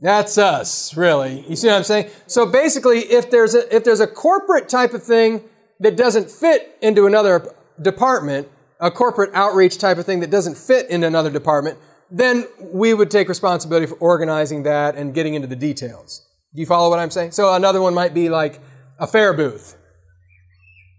[0.00, 1.44] That's us, really.
[1.48, 2.10] You see what I'm saying?
[2.26, 5.42] So basically, if there's a, if there's a corporate type of thing
[5.78, 8.48] that doesn't fit into another department,
[8.80, 11.78] a corporate outreach type of thing that doesn't fit in another department,
[12.10, 16.26] then we would take responsibility for organizing that and getting into the details.
[16.52, 17.30] Do you follow what I'm saying?
[17.30, 18.60] So another one might be like
[18.98, 19.76] a fair booth.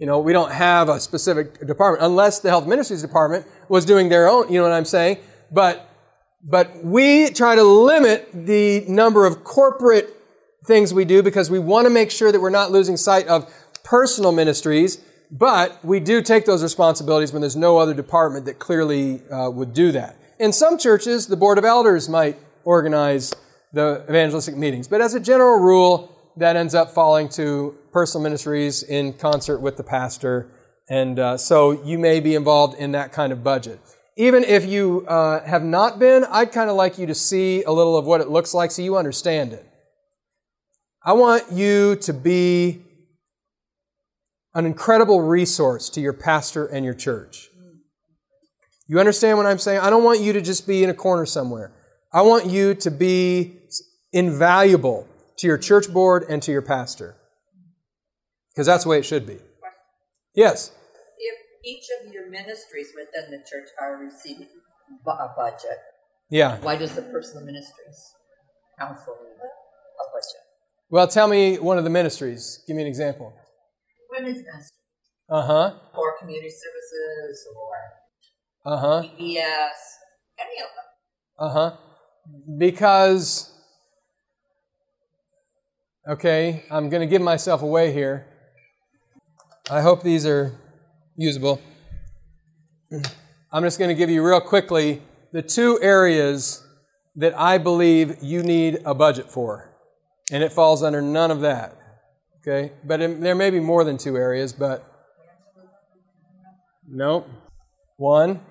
[0.03, 4.09] You know, we don't have a specific department unless the health ministries department was doing
[4.09, 5.19] their own, you know what I'm saying?
[5.49, 5.89] But
[6.43, 10.13] but we try to limit the number of corporate
[10.65, 13.49] things we do because we want to make sure that we're not losing sight of
[13.85, 14.99] personal ministries
[15.31, 19.73] but we do take those responsibilities when there's no other department that clearly uh, would
[19.73, 20.17] do that.
[20.37, 23.33] In some churches, the board of elders might organize
[23.71, 28.83] the evangelistic meetings, but as a general rule, that ends up falling to personal ministries
[28.83, 30.49] in concert with the pastor,
[30.89, 33.79] and uh, so you may be involved in that kind of budget.
[34.17, 37.71] Even if you uh, have not been, I'd kind of like you to see a
[37.71, 39.65] little of what it looks like so you understand it.
[41.05, 42.83] I want you to be
[44.53, 47.49] an incredible resource to your pastor and your church.
[48.87, 49.79] You understand what I'm saying?
[49.79, 51.71] I don't want you to just be in a corner somewhere.
[52.11, 53.57] I want you to be
[54.11, 57.17] invaluable to your church board and to your pastor.
[58.53, 59.37] Because that's the way it should be.
[60.35, 60.71] Yes?
[61.17, 61.35] If
[61.65, 64.47] each of your ministries within the church are receiving
[65.07, 65.79] a budget,
[66.29, 66.57] yeah.
[66.61, 68.13] why does the personal ministries
[68.79, 70.41] council need a budget?
[70.89, 72.63] Well, tell me one of the ministries.
[72.67, 73.33] Give me an example
[74.13, 74.77] women's ministry.
[75.29, 75.73] Uh huh.
[75.95, 79.01] Or community services or uh huh.
[79.03, 79.79] VBS,
[80.39, 80.87] any of them.
[81.39, 81.77] Uh huh.
[82.57, 83.51] Because,
[86.07, 88.27] okay, I'm going to give myself away here.
[89.69, 90.51] I hope these are
[91.15, 91.61] usable.
[93.51, 96.67] I'm just going to give you real quickly the two areas
[97.15, 99.69] that I believe you need a budget for.
[100.31, 101.77] And it falls under none of that.
[102.41, 102.73] Okay?
[102.83, 104.85] But it, there may be more than two areas, but
[106.85, 107.29] nope.
[107.95, 108.41] One.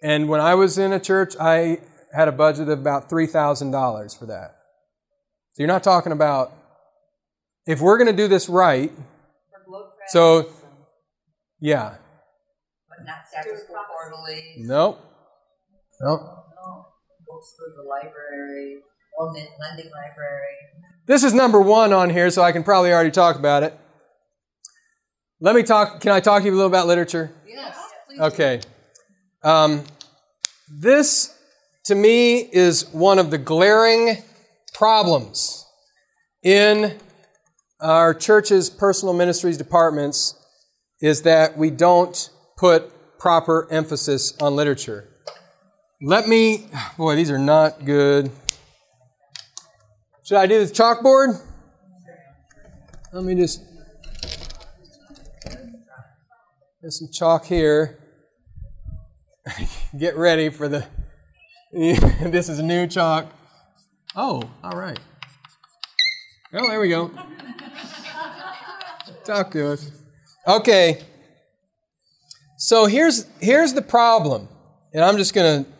[0.00, 1.80] And when I was in a church, I
[2.14, 4.56] had a budget of about $3,000 for that.
[5.54, 6.52] So you're not talking about,
[7.66, 8.92] if we're going to do this right,
[10.08, 10.48] so,
[11.60, 11.94] yeah.
[12.88, 14.54] But not Sabbath school quarterly.
[14.58, 15.00] Nope.
[16.00, 16.20] Nope.
[16.20, 16.86] No.
[17.26, 18.78] Books for the library,
[19.18, 20.54] or lending library.
[21.06, 23.78] This is number one on here, so I can probably already talk about it.
[25.40, 26.00] Let me talk.
[26.00, 27.30] Can I talk to you a little about literature?
[27.46, 28.20] Yes, please.
[28.20, 28.60] Okay.
[29.42, 29.84] Um,
[30.68, 31.36] this,
[31.84, 34.22] to me, is one of the glaring
[34.74, 35.64] problems
[36.42, 36.98] in
[37.80, 40.34] our church's personal ministries departments
[41.00, 45.08] is that we don't put proper emphasis on literature.
[46.00, 48.30] Let me, boy, these are not good.
[50.24, 51.40] Should I do the chalkboard?
[53.12, 53.62] Let me just,
[56.80, 57.98] there's some chalk here.
[59.98, 60.86] Get ready for the,
[61.72, 63.32] this is new chalk.
[64.14, 64.98] Oh, all right.
[66.52, 67.10] Oh, there we go.
[69.26, 69.90] Talk to us.
[70.46, 71.02] Okay.
[72.58, 74.48] So here's here's the problem,
[74.94, 75.70] and I'm just going to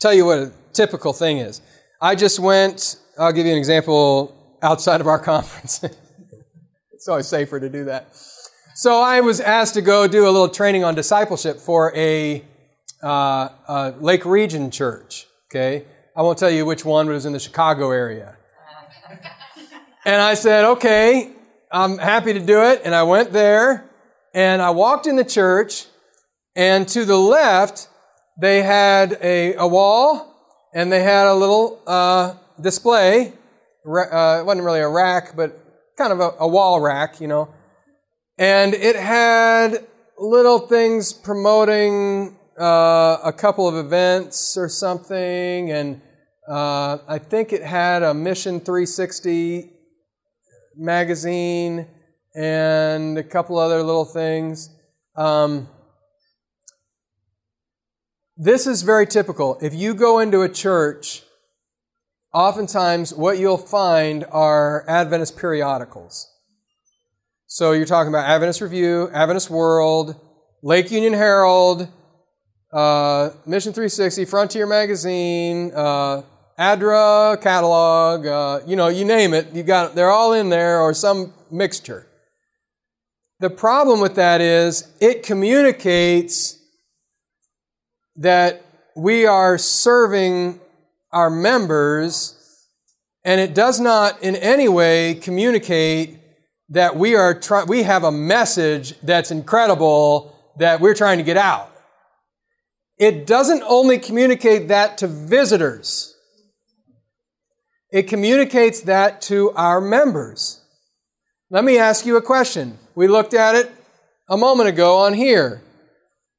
[0.00, 1.60] tell you what a typical thing is.
[2.00, 2.96] I just went.
[3.16, 5.84] I'll give you an example outside of our conference.
[6.92, 8.08] it's always safer to do that.
[8.74, 12.44] So I was asked to go do a little training on discipleship for a,
[13.02, 15.26] uh, a Lake Region church.
[15.50, 15.84] Okay,
[16.16, 18.36] I won't tell you which one, but it was in the Chicago area.
[20.04, 21.30] And I said, okay,
[21.72, 22.82] I'm happy to do it.
[22.84, 23.88] And I went there
[24.34, 25.86] and I walked in the church
[26.54, 27.88] and to the left,
[28.38, 30.36] they had a, a wall
[30.74, 33.32] and they had a little uh, display.
[33.86, 35.58] Uh, it wasn't really a rack, but
[35.96, 37.48] kind of a, a wall rack, you know.
[38.38, 39.86] And it had
[40.18, 45.70] little things promoting uh, a couple of events or something.
[45.70, 46.02] And
[46.46, 49.71] uh, I think it had a Mission 360
[50.76, 51.86] magazine
[52.34, 54.70] and a couple other little things.
[55.16, 55.68] Um,
[58.36, 59.58] this is very typical.
[59.60, 61.22] If you go into a church,
[62.32, 66.28] oftentimes what you'll find are Adventist periodicals.
[67.46, 70.18] So you're talking about Adventist Review, Adventist World,
[70.62, 71.86] Lake Union Herald,
[72.72, 76.22] uh, Mission 360, Frontier Magazine, uh,
[76.58, 80.92] ADRA catalog, uh, you know, you name it, you got they're all in there or
[80.94, 82.06] some mixture.
[83.40, 86.58] The problem with that is it communicates
[88.16, 90.60] that we are serving
[91.10, 92.38] our members
[93.24, 96.18] and it does not in any way communicate
[96.68, 101.36] that we are try- we have a message that's incredible that we're trying to get
[101.36, 101.70] out.
[102.98, 106.11] It doesn't only communicate that to visitors.
[107.92, 110.62] It communicates that to our members.
[111.50, 112.78] Let me ask you a question.
[112.94, 113.70] We looked at it
[114.30, 115.62] a moment ago on here.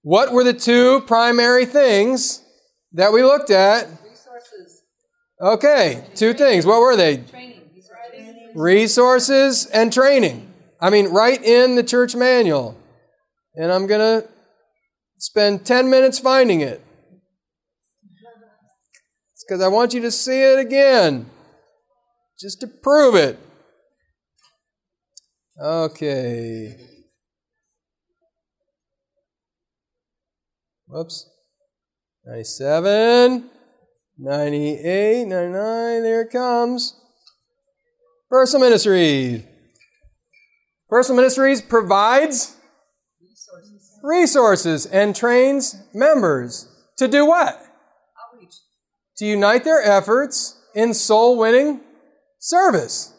[0.01, 2.41] What were the two primary things
[2.93, 3.87] that we looked at?
[4.03, 4.81] Resources.
[5.39, 6.65] Okay, two things.
[6.65, 7.17] What were they?
[7.17, 7.61] Training.
[8.55, 10.51] Resources and training.
[10.79, 12.77] I mean, right in the church manual.
[13.55, 14.27] And I'm going to
[15.17, 16.81] spend 10 minutes finding it.
[19.33, 21.25] It's because I want you to see it again,
[22.39, 23.39] just to prove it.
[25.61, 26.75] Okay.
[30.87, 31.29] Whoops.
[32.25, 33.49] 97,
[34.17, 36.95] 98, 99, there it comes.
[38.29, 39.43] Personal Ministries.
[40.89, 42.55] Personal Ministries provides
[44.03, 46.67] resources and trains members
[46.97, 47.55] to do what?
[47.55, 48.55] Outreach.
[49.17, 51.81] To unite their efforts in soul winning
[52.43, 53.13] service.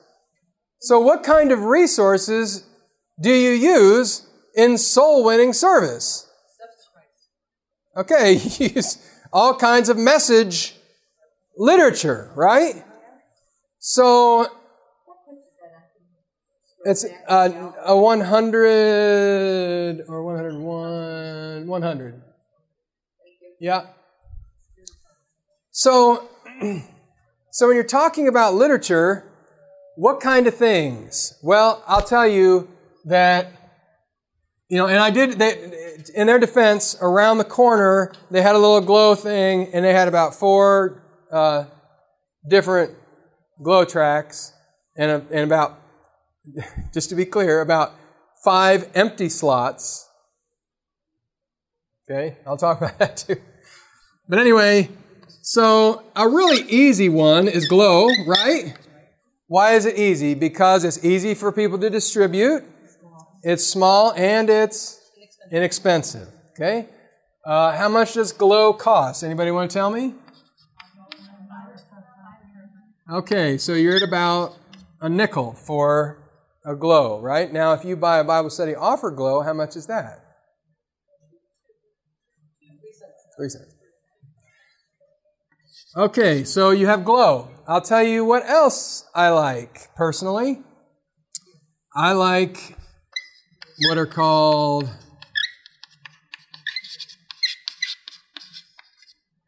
[0.80, 2.66] So, what kind of resources
[3.18, 6.28] do you use in soul winning service?
[7.96, 8.98] Okay, use
[9.32, 10.74] all kinds of message
[11.56, 12.84] literature, right?
[13.78, 14.46] So,
[16.84, 22.22] it's uh, a 100 or 101, 100.
[23.58, 23.86] Yeah.
[25.70, 26.28] So,
[27.54, 29.22] so when you're talking about literature,
[29.94, 31.38] what kind of things?
[31.40, 32.68] Well, I'll tell you
[33.04, 33.46] that,
[34.68, 38.58] you know, and I did, they, in their defense, around the corner, they had a
[38.58, 41.00] little glow thing, and they had about four
[41.30, 41.66] uh,
[42.50, 42.92] different
[43.62, 44.52] glow tracks,
[44.96, 45.78] and, a, and about
[46.92, 47.94] just to be clear, about
[48.42, 50.08] five empty slots.
[52.10, 53.36] Okay, I'll talk about that too.
[54.28, 54.88] But anyway,
[55.44, 58.74] so a really easy one is Glow, right?
[59.46, 60.32] Why is it easy?
[60.32, 62.64] Because it's easy for people to distribute,
[63.42, 64.98] it's small, and it's
[65.52, 66.28] inexpensive.
[66.52, 66.88] Okay?
[67.44, 69.22] Uh, how much does Glow cost?
[69.22, 70.14] Anybody want to tell me?
[73.12, 74.56] Okay, so you're at about
[75.02, 76.24] a nickel for
[76.64, 77.52] a glow, right?
[77.52, 80.24] Now, if you buy a Bible study offer glow, how much is that?
[83.36, 83.73] Three cents.
[85.96, 87.50] Okay, so you have glow.
[87.68, 90.60] I'll tell you what else I like personally.
[91.94, 92.76] I like
[93.86, 94.90] what are called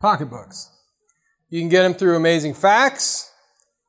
[0.01, 0.70] pocketbooks.
[1.51, 3.28] You can get them through Amazing Facts.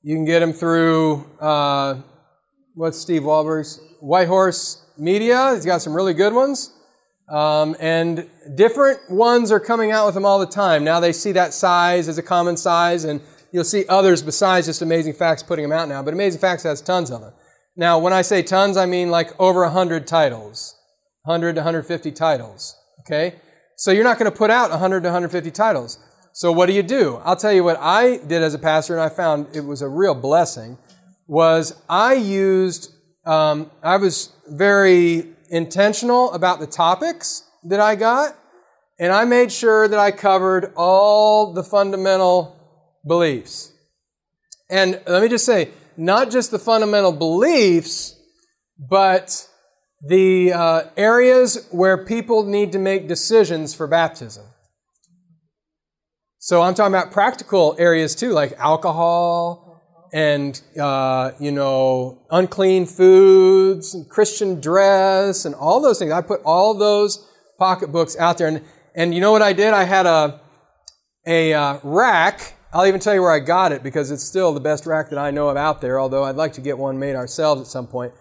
[0.02, 2.02] You can get them through uh,
[2.74, 5.54] what's Steve Wohlberg's White Horse Media.
[5.54, 6.72] He's got some really good ones.
[7.30, 10.84] Um, and different ones are coming out with them all the time.
[10.84, 13.22] Now they see that size as a common size, and
[13.52, 16.02] you'll see others besides just Amazing Facts putting them out now.
[16.02, 17.34] But Amazing Facts has tons of them.
[17.76, 20.76] Now, when I say tons, I mean like over 100 titles,
[21.24, 22.76] 100 to 150 titles.
[23.02, 23.36] Okay?
[23.76, 26.00] So you're not going to put out 100 to 150 titles.
[26.34, 27.22] So what do you do?
[27.24, 29.90] I'll tell you what I did as a pastor, and I found it was a
[29.90, 30.78] real blessing.
[31.28, 32.94] Was I used
[33.28, 38.36] um, I was very intentional about the topics that I got,
[39.00, 42.56] and I made sure that I covered all the fundamental
[43.06, 43.72] beliefs.
[44.70, 48.16] And let me just say, not just the fundamental beliefs,
[48.78, 49.48] but
[50.06, 54.46] the uh, areas where people need to make decisions for baptism.
[56.38, 59.67] So I'm talking about practical areas too, like alcohol
[60.14, 66.12] and, uh, you know, unclean foods and Christian dress and all those things.
[66.12, 67.28] I put all those
[67.60, 68.48] pocketbooks out there.
[68.48, 68.64] And,
[68.96, 69.74] and you know what I did?
[69.74, 70.40] I had a,
[71.26, 72.56] a uh, rack.
[72.74, 75.20] I'll even tell you where I got it because it's still the best rack that
[75.20, 77.88] I know of out there, although I'd like to get one made ourselves at some
[77.88, 78.14] point.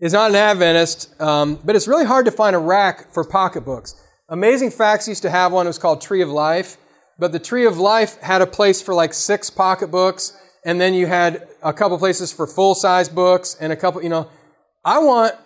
[0.00, 3.94] It's not an Adventist, um, but it's really hard to find a rack for pocketbooks.
[4.28, 5.66] Amazing Facts used to have one.
[5.66, 6.76] It was called Tree of Life.
[7.18, 11.06] But the Tree of Life had a place for like six pocketbooks, and then you
[11.06, 14.28] had a couple places for full size books and a couple, you know.
[14.84, 15.36] I want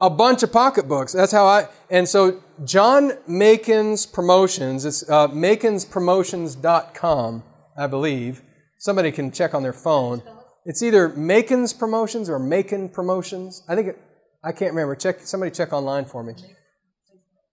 [0.00, 1.12] a bunch of pocketbooks.
[1.12, 7.42] That's how I, and so John Macon's Promotions, it's uh, makinspromotions.com,
[7.76, 8.42] I believe.
[8.78, 10.22] Somebody can check on their phone.
[10.66, 13.62] It's either Macon's Promotions or Macon Promotions.
[13.68, 13.98] I think it,
[14.42, 14.94] I can't remember.
[14.94, 16.34] Check somebody check online for me.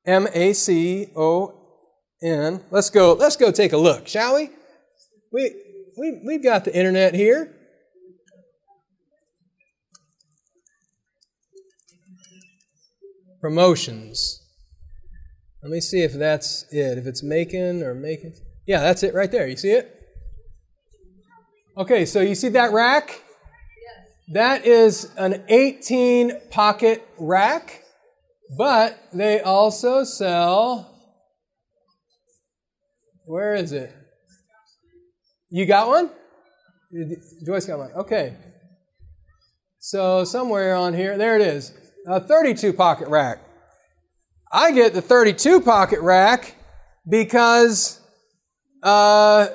[0.05, 1.53] M A C O
[2.21, 2.61] N.
[2.71, 3.13] Let's go.
[3.13, 4.49] Let's go take a look, shall we?
[5.31, 5.53] We
[6.01, 7.53] we we've got the internet here.
[13.39, 14.39] Promotions.
[15.61, 16.97] Let me see if that's it.
[16.97, 18.33] If it's making or making.
[18.65, 19.47] Yeah, that's it right there.
[19.47, 19.95] You see it?
[21.77, 23.21] Okay, so you see that rack?
[24.33, 27.83] That is an 18 pocket rack,
[28.57, 30.87] but they also sell.
[33.25, 33.93] Where is it?
[35.51, 36.09] You got one?
[37.45, 37.91] Joyce got one.
[37.91, 38.33] Okay.
[39.79, 41.73] So somewhere on here, there it is.
[42.07, 43.39] A 32 pocket rack.
[44.51, 46.55] I get the 32 pocket rack
[47.07, 47.99] because
[48.81, 49.47] uh,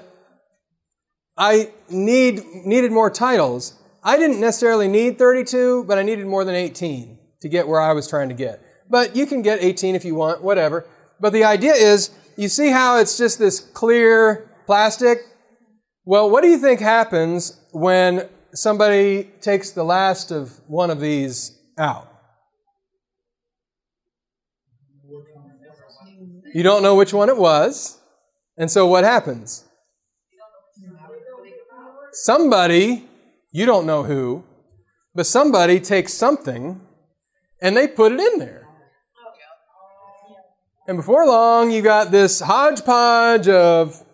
[1.36, 3.74] I need needed more titles.
[4.02, 7.92] I didn't necessarily need 32, but I needed more than 18 to get where I
[7.92, 8.60] was trying to get.
[8.88, 10.86] But you can get 18 if you want, whatever.
[11.20, 15.18] But the idea is, you see how it's just this clear plastic?
[16.08, 21.58] Well, what do you think happens when somebody takes the last of one of these
[21.76, 22.08] out?
[26.54, 27.98] You don't know which one it was.
[28.56, 29.64] And so what happens?
[32.12, 33.08] Somebody,
[33.50, 34.44] you don't know who,
[35.12, 36.80] but somebody takes something
[37.60, 38.68] and they put it in there.
[40.86, 44.05] And before long, you got this hodgepodge of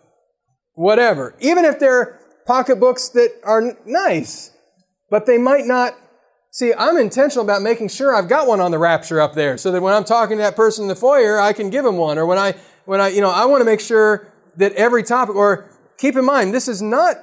[0.73, 1.35] whatever.
[1.39, 4.51] Even if they're pocketbooks that are nice,
[5.09, 5.95] but they might not.
[6.51, 9.71] See, I'm intentional about making sure I've got one on the rapture up there so
[9.71, 12.19] that when I'm talking to that person in the foyer, I can give them one.
[12.19, 12.53] Or when I,
[12.85, 15.67] when I, you know, I want to make sure that every topic, or
[15.97, 17.15] keep in mind, this is not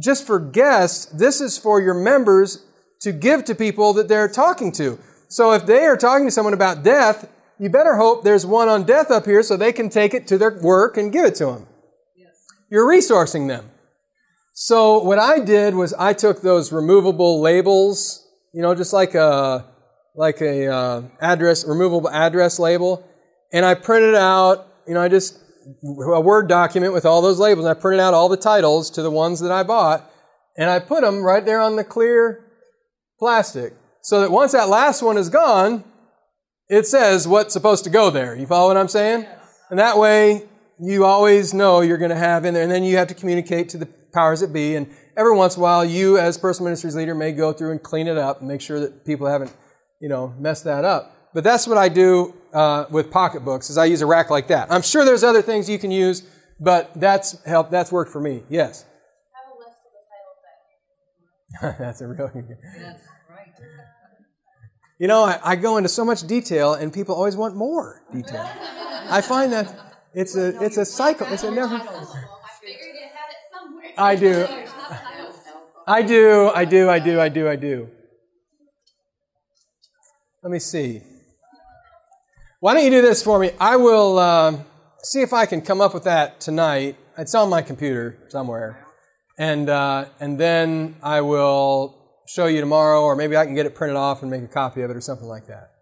[0.00, 2.64] just for guests, this is for your members
[3.02, 4.98] to give to people that they're talking to.
[5.28, 7.28] So if they are talking to someone about death,
[7.58, 10.38] you better hope there's one on death up here so they can take it to
[10.38, 11.66] their work and give it to them.
[12.70, 13.70] You're resourcing them.
[14.54, 19.66] So what I did was I took those removable labels, you know, just like a
[20.14, 23.06] like a uh, address removable address label,
[23.52, 25.38] and I printed out, you know, I just
[25.82, 27.66] a Word document with all those labels.
[27.66, 30.10] And I printed out all the titles to the ones that I bought,
[30.56, 32.44] and I put them right there on the clear
[33.18, 35.84] plastic, so that once that last one is gone,
[36.68, 38.34] it says what's supposed to go there.
[38.34, 39.26] You follow what I'm saying?
[39.68, 40.48] And that way,
[40.78, 43.68] you always know you're going to have in there, and then you have to communicate
[43.70, 44.76] to the powers that be.
[44.76, 47.82] And every once in a while, you as personal ministries leader may go through and
[47.82, 49.54] clean it up and make sure that people haven't,
[50.00, 51.12] you know, messed that up.
[51.32, 54.72] But that's what I do uh, with pocketbooks is I use a rack like that.
[54.72, 56.22] I'm sure there's other things you can use,
[56.58, 57.70] but that's helped.
[57.70, 58.42] That's worked for me.
[58.48, 58.86] Yes.
[59.32, 62.56] Have a list of the titles that that's a good.
[62.78, 63.48] Yes, right.
[64.98, 68.48] You know, I, I go into so much detail, and people always want more detail.
[69.10, 69.85] I find that
[70.16, 71.26] it's a it's a cycle.
[71.30, 71.74] It's a never.
[71.74, 73.92] I figured you had it somewhere.
[73.98, 74.32] I do.
[74.32, 75.36] There's not titles.
[75.86, 76.50] I do.
[76.54, 76.88] I do.
[76.88, 77.20] I do.
[77.20, 77.48] I do.
[77.50, 77.90] I do.
[80.42, 81.02] Let me see.
[82.60, 83.50] Why don't you do this for me?
[83.60, 84.64] I will um,
[85.02, 86.96] see if I can come up with that tonight.
[87.18, 88.86] It's on my computer somewhere,
[89.38, 93.74] and uh, and then I will show you tomorrow, or maybe I can get it
[93.74, 95.75] printed off and make a copy of it, or something like that.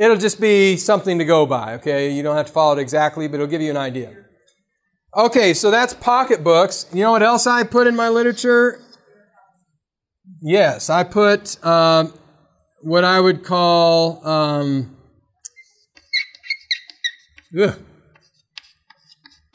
[0.00, 1.74] It'll just be something to go by.
[1.74, 4.16] Okay, you don't have to follow it exactly, but it'll give you an idea.
[5.14, 6.86] Okay, so that's pocketbooks.
[6.94, 8.80] You know what else I put in my literature?
[10.40, 12.14] Yes, I put um,
[12.80, 14.96] what I would call um,
[17.60, 17.78] ugh,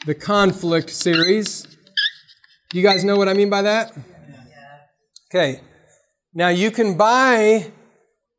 [0.06, 1.66] the conflict series.
[2.72, 3.92] You guys know what I mean by that?
[5.28, 5.60] Okay.
[6.34, 7.72] Now you can buy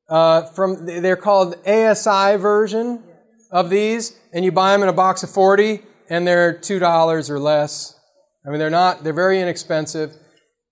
[0.09, 3.03] uh, from they're called ASI version
[3.51, 7.29] of these, and you buy them in a box of forty, and they're two dollars
[7.29, 7.99] or less.
[8.45, 10.15] I mean, they're not; they're very inexpensive.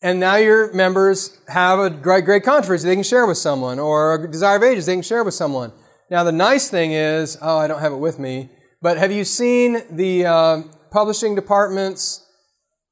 [0.02, 4.16] And now your members have a great, great controversy they can share with someone, or
[4.16, 5.72] a desire of ages they can share with someone.
[6.12, 8.50] Now, the nice thing is, oh, I don't have it with me,
[8.82, 10.62] but have you seen the uh,
[10.92, 12.24] publishing department's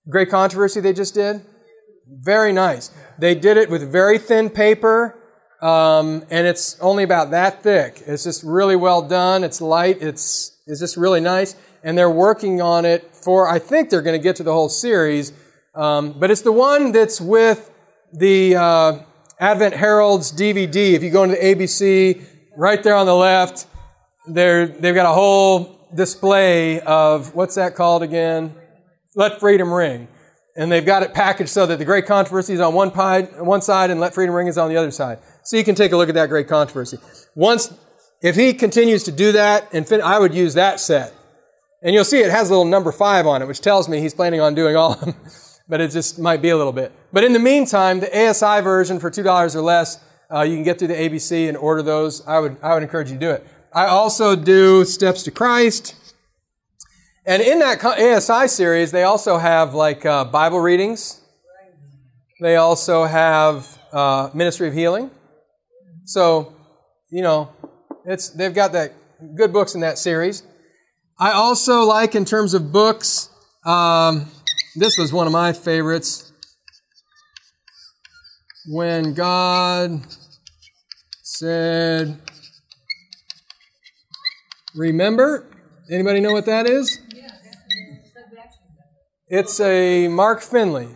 [0.10, 1.42] great controversy they just did?
[2.08, 2.90] Very nice.
[3.20, 5.20] They did it with very thin paper,
[5.64, 8.04] um, and it's only about that thick.
[8.06, 9.44] It's just really well done.
[9.44, 10.02] It's light.
[10.02, 13.48] It's it's just really nice, and they're working on it for.
[13.48, 15.34] I think they're going to get to the whole series,
[15.74, 17.72] um, but it's the one that's with
[18.12, 19.00] the uh,
[19.40, 20.94] Advent Herald's DVD.
[20.94, 22.26] If you go into the ABC,
[22.58, 23.66] right there on the left,
[24.28, 28.56] they're, they've got a whole display of what's that called again?
[29.16, 30.08] Let Freedom Ring.
[30.56, 33.62] And they've got it packaged so that the great controversy is on one, pie, one
[33.62, 35.18] side and Let Freedom Ring is on the other side.
[35.44, 36.98] So you can take a look at that great controversy.
[37.36, 37.74] Once,
[38.22, 41.14] if he continues to do that, and fin- I would use that set.
[41.82, 44.14] And you'll see it has a little number five on it, which tells me he's
[44.14, 45.16] planning on doing all of them.
[45.68, 46.92] but it just might be a little bit.
[47.12, 50.00] But in the meantime, the ASI version for $2 or less,
[50.34, 52.26] uh, you can get through the ABC and order those.
[52.26, 53.46] I would, I would encourage you to do it.
[53.74, 55.96] I also do Steps to Christ.
[57.26, 61.22] And in that ASI series, they also have like uh, Bible readings.
[62.42, 65.10] They also have uh, Ministry of Healing.
[66.06, 66.54] So,
[67.10, 67.50] you know,
[68.06, 68.94] it's, they've got that
[69.36, 70.44] good books in that series.
[71.20, 73.30] I also like, in terms of books,
[73.66, 74.32] um,
[74.76, 76.32] this was one of my favorites.
[78.68, 80.02] When God
[81.22, 82.20] said,
[84.76, 85.46] Remember?
[85.92, 87.00] Anybody know what that is?
[89.28, 90.90] It's a Mark Finley.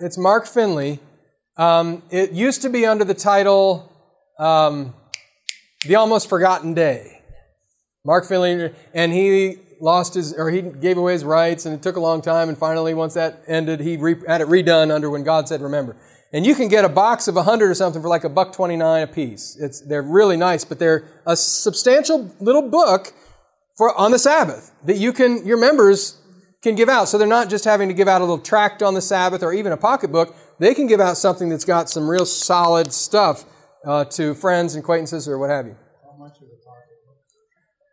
[0.00, 1.00] It's Mark Finley.
[1.56, 3.90] Um, it used to be under the title
[4.38, 4.94] um,
[5.86, 7.22] The Almost Forgotten Day.
[8.04, 11.96] Mark Finley, and he lost his, or he gave away his rights, and it took
[11.96, 15.24] a long time, and finally, once that ended, he re- had it redone under when
[15.24, 15.96] God said, remember.
[16.32, 18.52] And you can get a box of a hundred or something for like a buck
[18.52, 19.56] twenty-nine a piece.
[19.58, 23.12] It's, they're really nice, but they're a substantial little book
[23.76, 26.18] for on the Sabbath that you can, your members
[26.62, 27.08] can give out.
[27.08, 29.52] So they're not just having to give out a little tract on the Sabbath or
[29.52, 30.34] even a pocketbook.
[30.58, 33.44] They can give out something that's got some real solid stuff
[33.84, 35.76] uh, to friends and acquaintances or what have you.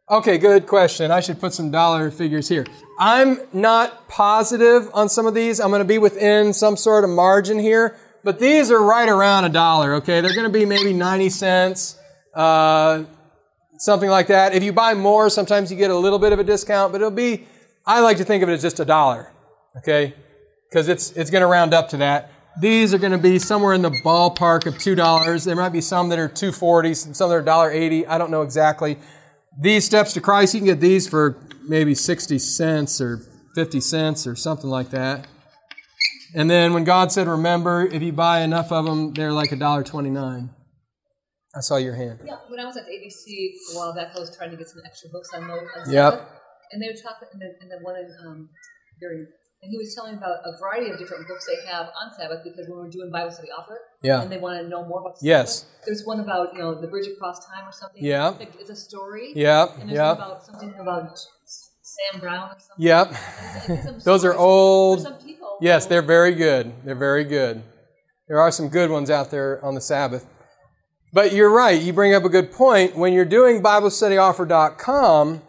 [0.10, 1.12] Okay, good question.
[1.12, 2.66] I should put some dollar figures here.
[3.00, 5.62] I'm not positive on some of these.
[5.62, 9.46] I'm going to be within some sort of margin here, but these are right around
[9.46, 10.20] a dollar, okay?
[10.20, 11.98] They're going to be maybe 90 cents,
[12.36, 13.06] uh,
[13.78, 14.54] something like that.
[14.54, 17.10] If you buy more, sometimes you get a little bit of a discount, but it'll
[17.10, 17.48] be,
[17.86, 19.32] I like to think of it as just a dollar,
[19.78, 20.14] okay?
[20.70, 22.33] Because it's, it's going to round up to that.
[22.60, 25.46] These are going to be somewhere in the ballpark of $2.
[25.46, 28.08] There might be some that are 240, some that are $1.80.
[28.08, 28.98] I don't know exactly
[29.60, 31.38] these steps to Christ, you can get these for
[31.68, 33.20] maybe 60 cents or
[33.56, 35.28] 50 cents or something like that.
[36.36, 40.50] And then when God said, remember, if you buy enough of them, they're like $1.29.
[41.56, 42.20] I saw your hand.
[42.26, 44.82] Yeah, when I was at ABC a while back, I was trying to get some
[44.84, 45.60] extra books on those.
[45.78, 46.14] on Yep.
[46.14, 46.28] Sabbath,
[46.72, 48.50] And they were talking, and the, and the one in um,
[49.00, 49.28] Gary,
[49.64, 52.68] and he was telling about a variety of different books they have on Sabbath because
[52.68, 54.22] when we're doing Bible study offer, Yeah.
[54.22, 55.66] and they want to know more about the Yes.
[55.86, 58.04] There's one about you know the bridge across time or something.
[58.04, 58.36] Yeah.
[58.60, 59.32] It's a story.
[59.80, 60.18] And there's yep.
[60.18, 62.86] about something about Sam Brown or something.
[62.86, 63.14] Yep.
[63.70, 65.08] It's Those are old.
[65.26, 65.58] People.
[65.62, 66.74] Yes, they're very good.
[66.84, 67.64] They're very good.
[68.28, 70.26] There are some good ones out there on the Sabbath.
[71.14, 71.80] But you're right.
[71.80, 72.98] You bring up a good point.
[72.98, 75.42] When you're doing BibleStudyOffer.com,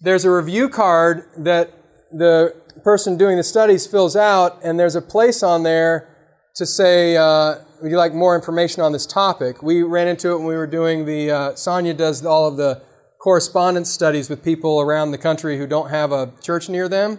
[0.00, 1.72] there's a review card that
[2.12, 6.08] the person doing the studies fills out, and there's a place on there
[6.54, 9.62] to say, uh, would you like more information on this topic?
[9.62, 12.82] We ran into it when we were doing the, uh, Sonia does all of the
[13.20, 17.18] correspondence studies with people around the country who don't have a church near them.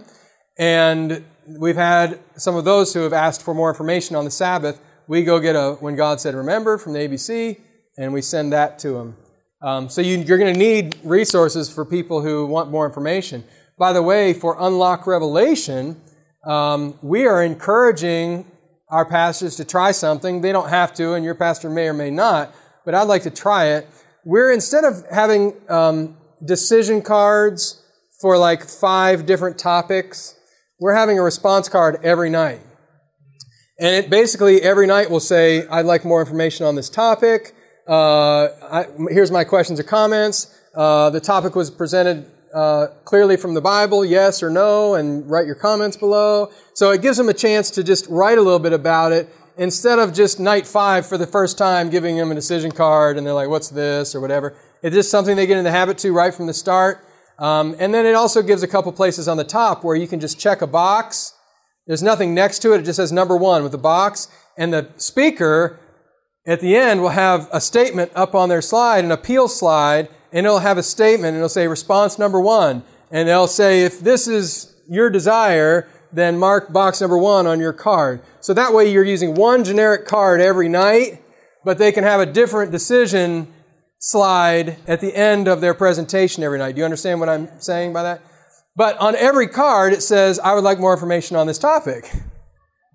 [0.58, 4.80] And we've had some of those who have asked for more information on the Sabbath.
[5.08, 7.60] We go get a When God Said Remember from the ABC,
[7.98, 9.18] and we send that to them.
[9.62, 13.44] Um, so you, you're going to need resources for people who want more information.
[13.78, 16.00] By the way, for Unlock Revelation,
[16.46, 18.46] um, we are encouraging
[18.90, 20.42] our pastors to try something.
[20.42, 22.54] They don't have to, and your pastor may or may not,
[22.86, 23.88] but I'd like to try it.
[24.24, 27.82] We're instead of having um, decision cards
[28.22, 30.36] for like five different topics,
[30.80, 32.62] we're having a response card every night.
[33.80, 37.56] And it basically every night will say, I'd like more information on this topic.
[37.90, 40.58] Uh, I, here's my questions or comments.
[40.76, 45.46] Uh, the topic was presented uh, clearly from the Bible, yes or no, and write
[45.46, 46.52] your comments below.
[46.74, 50.00] So it gives them a chance to just write a little bit about it instead
[50.00, 53.34] of just night five for the first time giving them a decision card and they're
[53.34, 54.56] like, what's this or whatever.
[54.82, 57.06] It's just something they get in the habit to right from the start.
[57.40, 60.20] Um, and then it also gives a couple places on the top where you can
[60.20, 61.34] just check a box.
[61.88, 62.82] There's nothing next to it.
[62.82, 64.28] It just says number one with a box.
[64.58, 65.80] And the speaker
[66.46, 70.46] at the end will have a statement up on their slide, an appeal slide, and
[70.46, 72.84] it'll have a statement and it'll say response number one.
[73.12, 77.74] And they'll say, if this is your desire, then mark box number one on your
[77.74, 78.22] card.
[78.42, 81.22] So that way you're using one generic card every night,
[81.64, 83.54] but they can have a different decision
[84.00, 86.74] slide at the end of their presentation every night.
[86.74, 88.22] Do you understand what I'm saying by that?
[88.76, 92.12] But on every card, it says, I would like more information on this topic.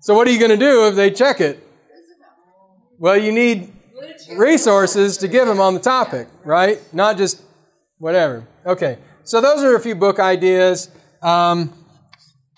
[0.01, 1.65] So what are you going to do if they check it?
[2.99, 3.73] Well, you need
[4.35, 6.81] resources to give them on the topic, right?
[6.93, 7.41] Not just
[7.97, 8.47] whatever.
[8.65, 10.89] Okay, so those are a few book ideas.
[11.21, 11.73] Um,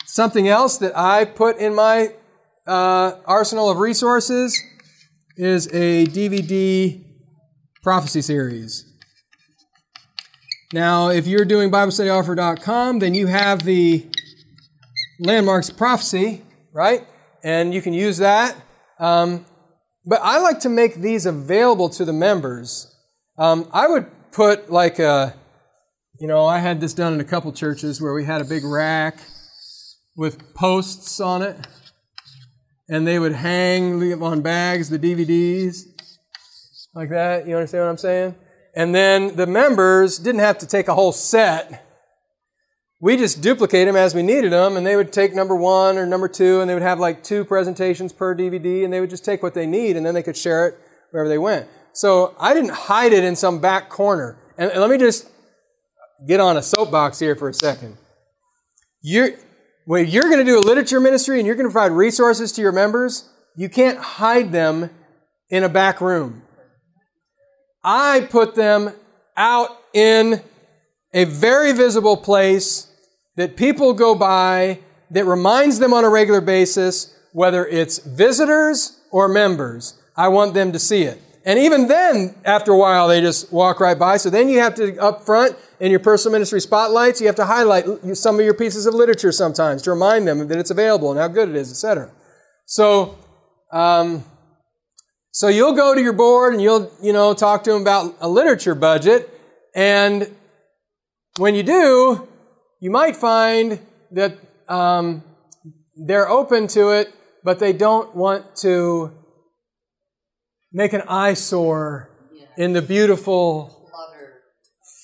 [0.06, 2.14] something else that I put in my
[2.68, 4.62] uh, arsenal of resources
[5.38, 7.04] is a DVD
[7.82, 8.86] prophecy series.
[10.74, 14.08] Now, if you're doing BibleStudyOffer.com, then you have the
[15.20, 17.06] landmarks prophecy, right?
[17.44, 18.56] And you can use that.
[19.00, 19.46] Um,
[20.06, 22.96] but I like to make these available to the members.
[23.38, 25.36] Um, I would put like a,
[26.20, 28.64] you know, I had this done in a couple churches where we had a big
[28.64, 29.18] rack
[30.16, 31.56] with posts on it,
[32.90, 35.84] and they would hang on bags the DVDs
[36.94, 37.48] like that.
[37.48, 38.36] You understand what I'm saying?
[38.76, 41.86] And then the members didn't have to take a whole set
[43.02, 46.06] we just duplicate them as we needed them, and they would take number one or
[46.06, 49.26] number two, and they would have like two presentations per DVD, and they would just
[49.26, 50.80] take what they need, and then they could share it
[51.10, 51.68] wherever they went.
[51.94, 54.38] So I didn't hide it in some back corner.
[54.56, 55.28] And, let me just
[56.28, 57.98] get on a soapbox here for a second.
[59.02, 59.32] You're,
[59.86, 62.62] when you're going to do a literature ministry and you're going to provide resources to
[62.62, 64.92] your members, you can't hide them
[65.50, 66.44] in a back room.
[67.84, 68.94] I put them
[69.36, 70.42] out in
[71.16, 72.91] a very visible place
[73.36, 74.80] that people go by
[75.12, 80.00] that reminds them on a regular basis, whether it's visitors or members.
[80.16, 81.22] I want them to see it.
[81.44, 84.18] And even then, after a while, they just walk right by.
[84.18, 87.46] So then you have to, up front in your personal ministry spotlights, you have to
[87.46, 91.20] highlight some of your pieces of literature sometimes to remind them that it's available and
[91.20, 92.12] how good it is, etc.
[92.66, 93.18] So,
[93.72, 94.24] um,
[95.32, 98.30] so you'll go to your board and you'll, you know, talk to them about a
[98.30, 99.28] literature budget.
[99.74, 100.30] And
[101.38, 102.28] when you do,
[102.82, 103.80] you might find
[104.12, 105.24] that um,
[105.96, 107.14] they're open to it,
[107.44, 109.12] but they don't want to
[110.74, 112.10] make an eyesore
[112.58, 113.88] in the beautiful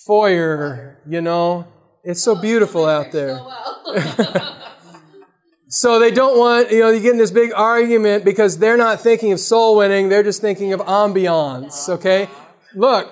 [0.08, 1.68] foyer, you know?
[2.04, 3.40] It's so beautiful out there.
[5.68, 9.02] so they don't want, you know, you get in this big argument because they're not
[9.02, 12.28] thinking of soul winning, they're just thinking of ambiance, okay?
[12.74, 13.12] Look,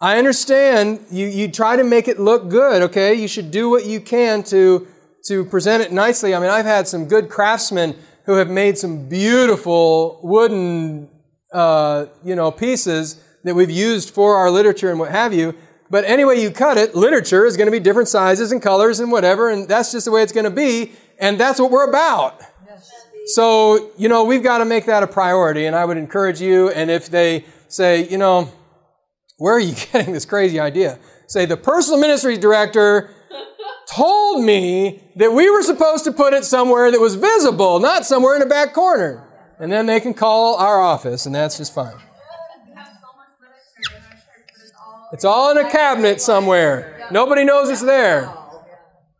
[0.00, 3.14] I understand you, you try to make it look good, okay?
[3.14, 4.86] You should do what you can to,
[5.26, 6.34] to present it nicely.
[6.34, 11.08] I mean, I've had some good craftsmen who have made some beautiful wooden,
[11.52, 15.54] uh, you know, pieces that we've used for our literature and what have you.
[15.90, 19.12] But anyway you cut it, literature is going to be different sizes and colors and
[19.12, 22.40] whatever, and that's just the way it's going to be, and that's what we're about.
[23.26, 26.70] So, you know, we've got to make that a priority, and I would encourage you,
[26.70, 28.50] and if they say, you know,
[29.44, 30.98] where are you getting this crazy idea?
[31.26, 33.10] Say, the personal ministry director
[33.86, 38.36] told me that we were supposed to put it somewhere that was visible, not somewhere
[38.36, 39.22] in a back corner.
[39.58, 41.94] And then they can call our office, and that's just fine.
[45.12, 47.06] It's all in a cabinet somewhere.
[47.10, 48.34] Nobody knows it's there.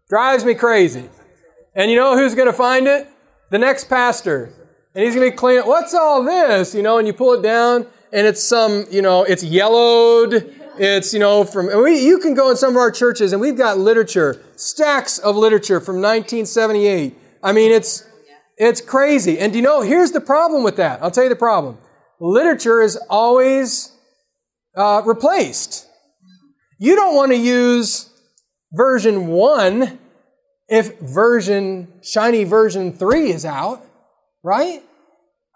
[0.08, 1.08] Drives me crazy.
[1.74, 3.06] And you know who's going to find it?
[3.50, 4.52] The next pastor.
[4.94, 5.66] And he's going to be cleaning.
[5.66, 6.74] What's all this?
[6.74, 10.54] You know, and you pull it down, and it's some, you know, it's yellowed.
[10.78, 13.56] It's, you know, from, we, you can go in some of our churches, and we've
[13.56, 17.18] got literature, stacks of literature from 1978.
[17.42, 18.08] I mean, it's,
[18.56, 19.38] it's crazy.
[19.40, 21.02] And you know, here's the problem with that.
[21.02, 21.78] I'll tell you the problem.
[22.20, 23.92] Literature is always
[24.76, 25.88] uh, replaced.
[26.78, 28.10] You don't want to use
[28.72, 29.98] version 1
[30.68, 33.84] if version, shiny version 3 is out,
[34.44, 34.82] right?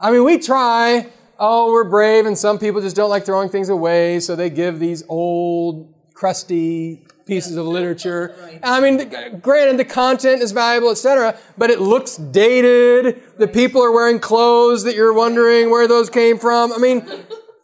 [0.01, 1.09] I mean, we try,
[1.39, 4.79] oh, we're brave, and some people just don't like throwing things away, so they give
[4.79, 8.35] these old, crusty pieces of literature.
[8.63, 13.23] I mean, granted, the content is valuable, etc., but it looks dated.
[13.39, 16.73] The people are wearing clothes that you're wondering where those came from.
[16.73, 17.09] I mean,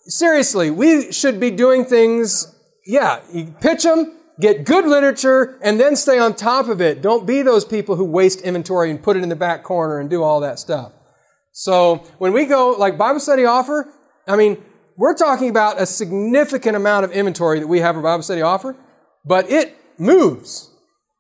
[0.07, 2.55] seriously, we should be doing things,
[2.87, 7.03] yeah, you pitch them, get good literature, and then stay on top of it.
[7.03, 10.09] Don't be those people who waste inventory and put it in the back corner and
[10.09, 10.93] do all that stuff.
[11.55, 13.88] So when we go, like Bible study offer,
[14.26, 14.62] I mean,
[14.96, 18.76] we're talking about a significant amount of inventory that we have for Bible study offer,
[19.24, 20.68] but it moves.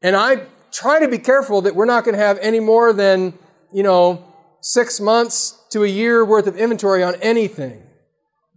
[0.02, 3.38] And I try to be careful that we're not going to have any more than,
[3.72, 4.26] you know,
[4.60, 7.80] six months to a year worth of inventory on anything.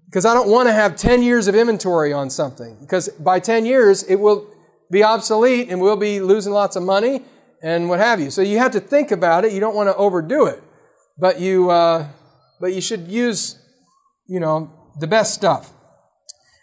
[0.07, 2.75] Because I don't want to have 10 years of inventory on something.
[2.82, 4.51] Because by 10 years, it will
[4.89, 7.23] be obsolete and we'll be losing lots of money
[7.61, 8.32] and what have you.
[8.32, 9.51] So you have to think about it.
[9.51, 10.63] You don't want to overdo it.
[11.20, 12.07] But you, uh,
[12.59, 13.57] but you should use,
[14.28, 15.72] you know, the best stuff.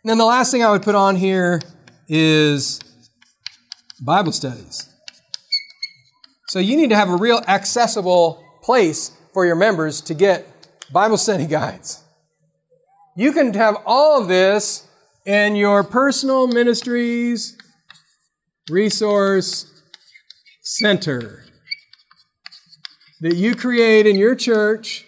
[0.03, 1.61] And then the last thing I would put on here
[2.09, 2.81] is
[4.01, 4.89] Bible studies.
[6.49, 10.47] So you need to have a real accessible place for your members to get
[10.93, 12.03] Bible study guides.
[13.17, 14.87] You can have all of this
[15.25, 17.57] in your personal ministries
[18.69, 19.71] resource
[20.63, 21.44] center
[23.21, 25.07] that you create in your church.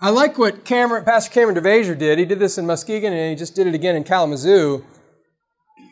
[0.00, 2.18] I like what Cameron, Pastor Cameron DeVasher did.
[2.18, 4.84] He did this in Muskegon and he just did it again in Kalamazoo.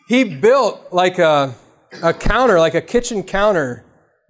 [0.08, 1.54] He built like a,
[2.02, 3.84] a counter, like a kitchen counter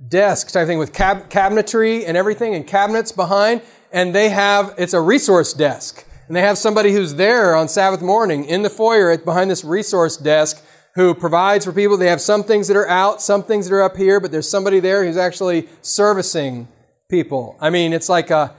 [0.08, 3.62] desk type thing with cab- cabinetry and everything and cabinets behind.
[3.92, 6.06] And they have, it's a resource desk.
[6.28, 10.16] And they have somebody who's there on Sabbath morning in the foyer behind this resource
[10.16, 10.62] desk
[10.94, 11.96] who provides for people.
[11.96, 14.48] They have some things that are out, some things that are up here, but there's
[14.48, 16.68] somebody there who's actually servicing
[17.10, 17.56] people.
[17.60, 18.54] I mean, it's like a,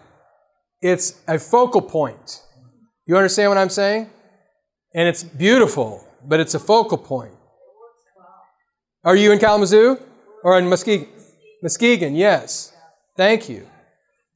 [0.82, 2.42] it's a focal point.
[3.06, 4.10] You understand what I'm saying?
[4.96, 7.34] And it's beautiful, but it's a focal point.
[9.04, 10.00] Are you in Kalamazoo
[10.44, 11.08] or in Muskegon?
[11.62, 12.74] Muskegon, yes.
[13.18, 13.68] Thank you.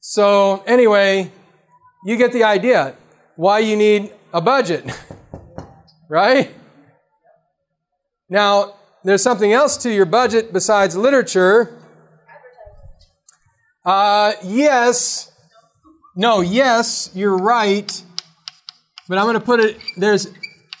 [0.00, 1.30] So, anyway,
[2.04, 2.94] you get the idea
[3.36, 4.84] why you need a budget,
[6.08, 6.54] right?
[8.28, 8.74] Now,
[9.04, 11.76] there's something else to your budget besides literature.
[13.84, 15.32] Uh, yes.
[16.14, 18.02] No, yes, you're right.
[19.08, 20.28] But I'm going to put it, there's,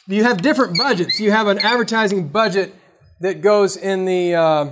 [0.06, 1.18] you have different budgets.
[1.20, 2.74] You have an advertising budget
[3.20, 4.70] that goes in the uh,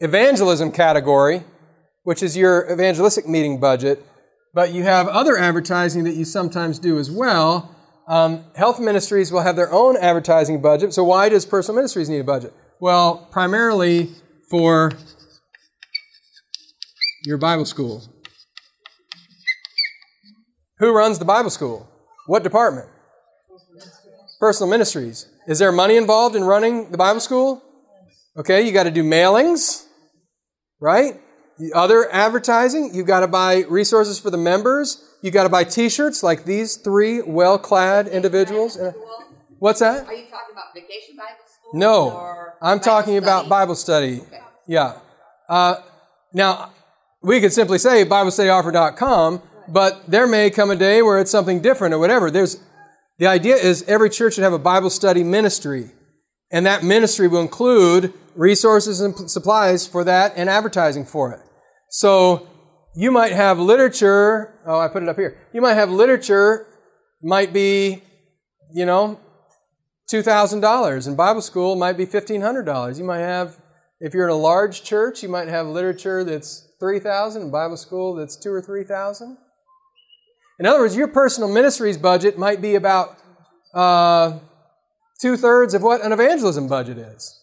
[0.00, 1.44] evangelism category,
[2.02, 4.04] which is your evangelistic meeting budget
[4.52, 7.74] but you have other advertising that you sometimes do as well.
[8.10, 10.92] Um, health ministries will have their own advertising budget.
[10.92, 12.52] So, why does personal ministries need a budget?
[12.80, 14.10] Well, primarily
[14.50, 14.90] for
[17.24, 18.02] your Bible school.
[20.80, 21.88] Who runs the Bible school?
[22.26, 22.88] What department?
[24.40, 25.28] Personal ministries.
[25.46, 27.62] Is there money involved in running the Bible school?
[28.36, 29.86] Okay, you got to do mailings,
[30.80, 31.14] right?
[31.74, 35.04] Other advertising, you've got to buy resources for the members.
[35.22, 38.78] You've got to buy t shirts like these three well clad individuals.
[39.58, 40.06] What's that?
[40.06, 41.78] Are you talking about vacation Bible school?
[41.78, 42.10] No,
[42.62, 43.16] I'm Bible talking study?
[43.16, 44.20] about Bible study.
[44.22, 44.40] Okay.
[44.66, 44.98] Yeah.
[45.48, 45.76] Uh,
[46.32, 46.70] now,
[47.22, 51.92] we could simply say BibleStudyOffer.com, but there may come a day where it's something different
[51.92, 52.30] or whatever.
[52.30, 52.58] There's,
[53.18, 55.90] the idea is every church should have a Bible study ministry.
[56.50, 61.40] And that ministry will include resources and supplies for that and advertising for it.
[61.90, 62.48] So
[62.94, 64.54] you might have literature.
[64.64, 65.36] Oh, I put it up here.
[65.52, 66.66] You might have literature,
[67.20, 68.02] might be,
[68.72, 69.20] you know,
[70.10, 71.06] $2,000.
[71.06, 72.96] And Bible school might be $1,500.
[72.98, 73.60] You might have,
[74.00, 78.14] if you're in a large church, you might have literature that's 3000 and Bible school
[78.14, 79.36] that's two or 3000
[80.60, 83.18] In other words, your personal ministries budget might be about
[83.74, 84.38] uh,
[85.20, 87.36] two thirds of what an evangelism budget is.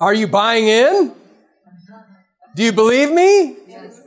[0.00, 1.19] Are you buying in?
[2.54, 3.56] Do you believe me?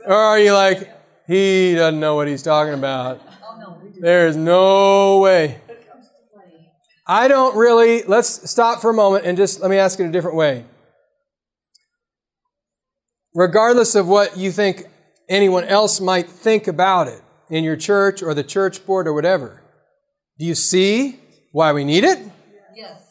[0.06, 0.90] Or are you like,
[1.26, 3.20] he doesn't know what he's talking about?
[3.98, 5.60] There's no way.
[7.06, 10.12] I don't really, let's stop for a moment and just let me ask it a
[10.12, 10.64] different way.
[13.34, 14.84] Regardless of what you think
[15.28, 17.20] anyone else might think about it
[17.50, 19.62] in your church or the church board or whatever,
[20.38, 21.18] do you see
[21.52, 22.18] why we need it?
[22.74, 23.02] Yes.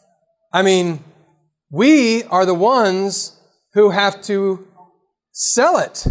[0.52, 1.02] I mean,
[1.70, 3.38] we are the ones
[3.74, 4.66] who have to
[5.34, 6.06] sell it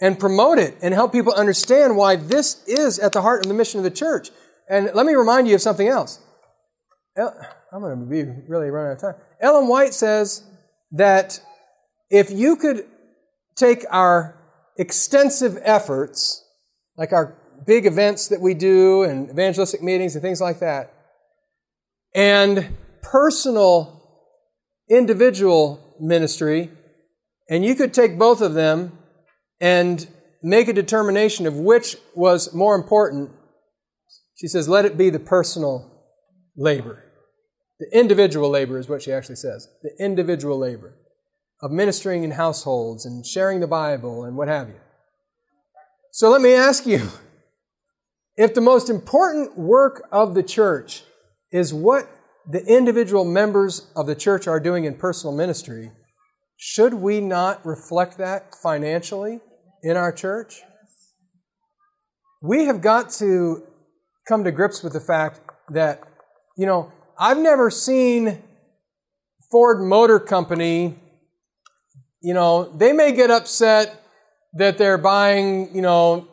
[0.00, 3.54] and promote it and help people understand why this is at the heart of the
[3.54, 4.30] mission of the church.
[4.70, 6.20] And let me remind you of something else.
[7.16, 9.14] I'm going to be really running out of time.
[9.40, 10.44] Ellen White says
[10.92, 11.40] that
[12.08, 12.86] if you could
[13.56, 14.36] take our
[14.78, 16.44] extensive efforts,
[16.96, 17.36] like our
[17.66, 20.92] big events that we do and evangelistic meetings and things like that,
[22.14, 24.02] and personal
[24.88, 26.70] individual ministry,
[27.48, 28.98] and you could take both of them
[29.60, 30.06] and
[30.42, 33.30] make a determination of which was more important.
[34.36, 35.90] She says, let it be the personal
[36.56, 37.02] labor.
[37.80, 39.68] The individual labor is what she actually says.
[39.82, 40.94] The individual labor
[41.62, 44.80] of ministering in households and sharing the Bible and what have you.
[46.12, 47.08] So let me ask you
[48.36, 51.02] if the most important work of the church
[51.50, 52.08] is what
[52.48, 55.90] the individual members of the church are doing in personal ministry,
[56.66, 59.38] should we not reflect that financially
[59.82, 60.62] in our church?
[62.40, 63.64] We have got to
[64.26, 65.40] come to grips with the fact
[65.74, 66.00] that,
[66.56, 68.42] you know, I've never seen
[69.50, 70.98] Ford Motor Company,
[72.22, 74.02] you know, they may get upset
[74.54, 76.26] that they're buying, you know,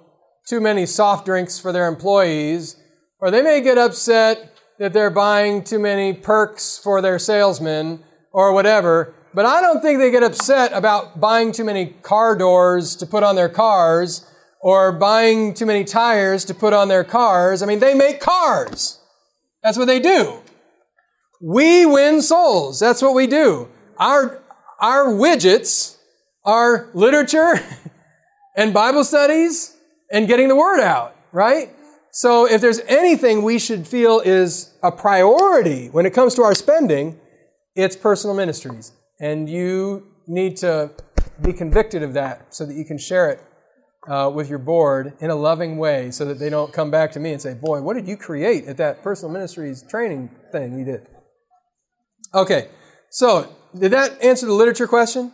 [0.48, 2.78] too many soft drinks for their employees,
[3.20, 8.02] or they may get upset that they're buying too many perks for their salesmen
[8.32, 9.14] or whatever.
[9.34, 13.24] But I don't think they get upset about buying too many car doors to put
[13.24, 14.26] on their cars
[14.62, 17.64] or buying too many tires to put on their cars.
[17.64, 19.00] I mean, they make cars.
[19.64, 20.40] That's what they do.
[21.42, 22.80] We win souls.
[22.80, 23.70] That's what we do.
[23.98, 24.42] Our,
[24.80, 25.98] our widgets
[26.44, 27.54] are literature
[28.56, 29.76] and Bible studies
[30.12, 31.70] and getting the word out, right?
[32.12, 36.54] So if there's anything we should feel is a priority when it comes to our
[36.54, 37.18] spending,
[37.76, 38.92] it's personal ministries.
[39.22, 40.92] And you need to
[41.42, 43.44] be convicted of that so that you can share it
[44.08, 47.20] uh, with your board in a loving way so that they don't come back to
[47.20, 50.84] me and say, Boy, what did you create at that personal ministries training thing you
[50.84, 51.08] did?
[52.34, 52.70] Okay,
[53.12, 55.32] so did that answer the literature question?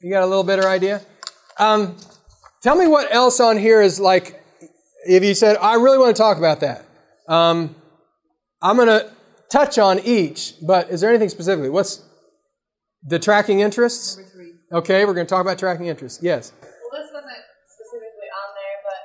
[0.00, 1.02] You got a little better idea?
[1.58, 1.96] Um,
[2.62, 4.42] tell me what else on here is like
[5.06, 6.84] if you said, I really want to talk about that,
[7.28, 7.74] um,
[8.60, 9.10] I'm going to
[9.50, 11.70] touch on each, but is there anything specifically?
[11.70, 12.04] What's
[13.02, 14.20] the tracking interests?
[14.72, 16.20] Okay, we're going to talk about tracking interests.
[16.22, 16.52] Yes.
[16.60, 19.00] Well, this wasn't specifically on there, but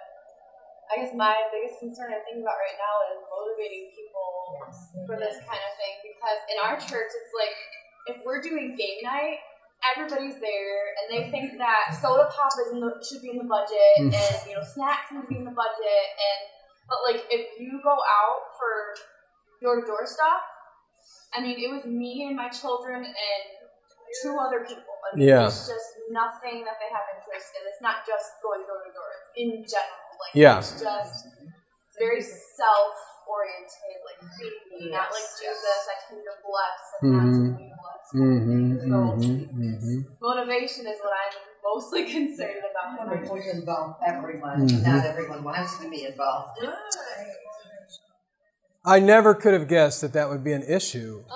[0.91, 4.27] I guess my biggest concern I think about right now is motivating people
[5.07, 7.55] for this kind of thing because in our church, it's like
[8.11, 9.39] if we're doing game night,
[9.95, 13.47] everybody's there and they think that soda pop is in the, should be in the
[13.47, 14.15] budget mm.
[14.15, 16.39] and you know snacks need to be in the budget and
[16.87, 18.95] but like if you go out for
[19.63, 20.43] door to door stuff,
[21.33, 23.43] I mean it was me and my children and
[24.21, 24.93] two other people.
[25.01, 25.47] I mean, yeah.
[25.47, 27.65] It's just nothing that they have interest in.
[27.71, 29.11] It's not just going door to door.
[29.39, 30.11] in general.
[30.21, 30.59] Like yeah.
[30.59, 31.31] it's just
[31.97, 32.95] very self
[33.25, 37.23] oriented, like feed me, not like Jesus, I came to bless and mm-hmm.
[37.23, 38.11] not to be blessed.
[38.13, 39.97] Mm-hmm, so mm-hmm, mm-hmm.
[40.21, 41.33] motivation is what I'm
[41.63, 43.09] mostly concerned about.
[43.31, 44.67] We involve everyone.
[44.67, 44.85] Mm-hmm.
[44.85, 46.59] Not everyone wants to be involved.
[48.85, 51.23] I never could have guessed that that would be an issue.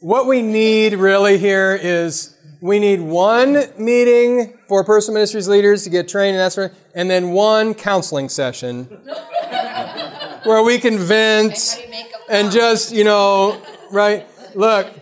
[0.00, 5.90] what we need really here is we need one meeting for personal ministries leaders to
[5.90, 8.84] get trained and that sort of, and then one counseling session
[10.44, 11.84] where we can vent
[12.28, 13.60] and just, you know,
[13.90, 14.28] right?
[14.54, 14.92] Look,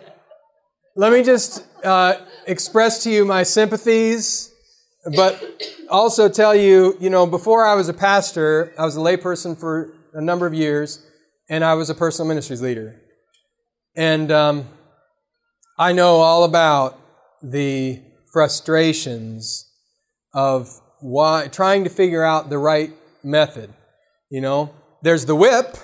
[0.97, 2.15] let me just uh,
[2.47, 4.48] express to you my sympathies,
[5.15, 9.59] but also tell you, you know, before I was a pastor, I was a layperson
[9.59, 11.05] for a number of years,
[11.49, 13.01] and I was a personal ministries leader.
[13.97, 14.69] And um,
[15.79, 17.01] I know all about
[17.43, 18.01] the
[18.33, 19.71] frustrations
[20.35, 20.69] of
[21.01, 22.93] why trying to figure out the right
[23.23, 23.73] method.
[24.31, 25.77] You know, there's the whip,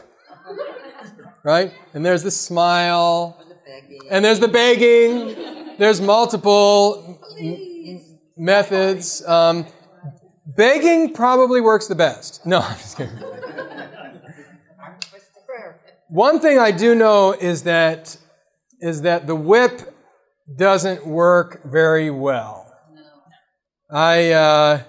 [1.44, 1.72] right?
[1.94, 3.40] And there's the smile,
[4.10, 5.36] and there's the begging.
[5.78, 7.73] There's multiple m-
[8.36, 9.26] methods.
[9.26, 9.66] Um,
[10.46, 12.44] begging probably works the best.
[12.46, 13.18] No, I'm just kidding.
[16.08, 18.16] One thing I do know is that
[18.80, 19.80] is that the whip
[20.56, 22.70] doesn't work very well.
[23.90, 24.82] I, uh,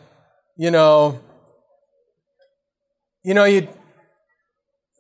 [0.58, 1.20] you know,
[3.24, 3.68] you know, you.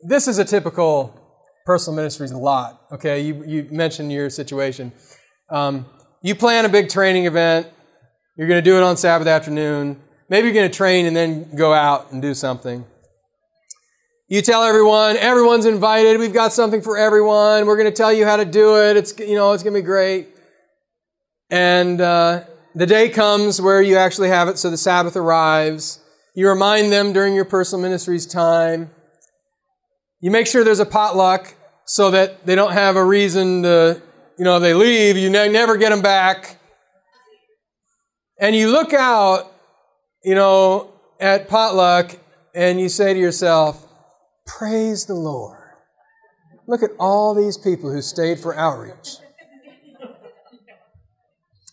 [0.08, 1.14] This is a typical
[1.66, 2.82] personal ministries lot.
[2.92, 4.92] Okay, you you mentioned your situation.
[5.50, 5.86] Um,
[6.22, 7.68] you plan a big training event.
[8.38, 10.02] You're going to do it on Sabbath afternoon.
[10.28, 12.84] Maybe you're going to train and then go out and do something.
[14.28, 16.20] You tell everyone, everyone's invited.
[16.20, 17.66] We've got something for everyone.
[17.66, 18.98] We're going to tell you how to do it.
[18.98, 20.30] It's you know, it's going to be great.
[21.50, 26.00] And uh, the day comes where you actually have it, so the Sabbath arrives.
[26.34, 28.90] You remind them during your personal ministries time.
[30.20, 31.54] You make sure there's a potluck
[31.86, 34.02] so that they don't have a reason to,
[34.38, 36.60] you know, they leave, you never get them back.
[38.38, 39.52] And you look out,
[40.24, 42.18] you know, at potluck
[42.54, 43.82] and you say to yourself,
[44.46, 45.60] Praise the Lord.
[46.68, 49.18] Look at all these people who stayed for outreach.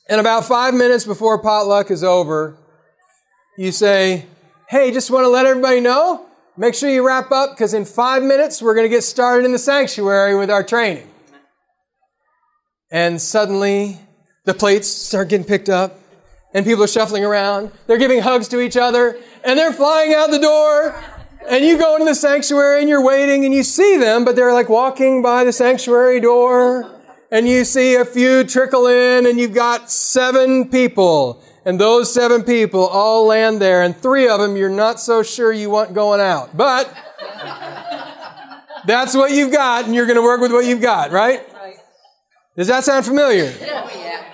[0.09, 2.57] And about five minutes before potluck is over,
[3.57, 4.27] you say,
[4.69, 8.23] Hey, just want to let everybody know Make sure you wrap up because in five
[8.23, 11.09] minutes we're going to get started in the sanctuary with our training.
[12.91, 13.99] And suddenly
[14.45, 15.99] the plates start getting picked up
[16.55, 17.71] and people are shuffling around.
[17.87, 21.03] They're giving hugs to each other and they're flying out the door.
[21.49, 24.53] And you go into the sanctuary and you're waiting and you see them, but they're
[24.53, 27.01] like walking by the sanctuary door
[27.31, 32.43] and you see a few trickle in and you've got seven people and those seven
[32.43, 36.21] people all land there, and three of them you're not so sure you want going
[36.21, 36.57] out.
[36.57, 36.93] But
[38.85, 41.41] that's what you've got, and you're going to work with what you've got, right?
[42.57, 43.45] Does that sound familiar?
[43.45, 44.25] Oh, yeah.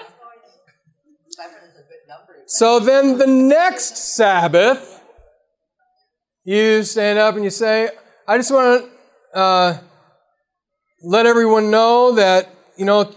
[1.29, 2.38] Seven is a good number.
[2.51, 5.03] So then the next Sabbath,
[6.45, 7.91] you stand up and you say,
[8.27, 8.87] I just want
[9.35, 9.79] to uh,
[11.03, 13.13] let everyone know that, you know,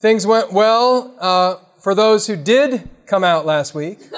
[0.00, 4.00] things went well uh, for those who did come out last week.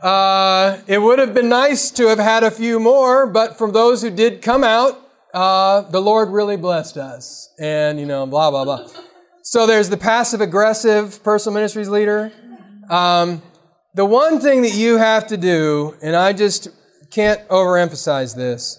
[0.00, 4.02] Uh, it would have been nice to have had a few more, but from those
[4.02, 5.00] who did come out,
[5.32, 7.48] uh, the Lord really blessed us.
[7.58, 8.86] And, you know, blah, blah, blah.
[9.46, 12.32] So there's the passive aggressive personal ministries leader.
[12.88, 13.42] Um,
[13.94, 16.68] the one thing that you have to do, and I just
[17.10, 18.78] can't overemphasize this,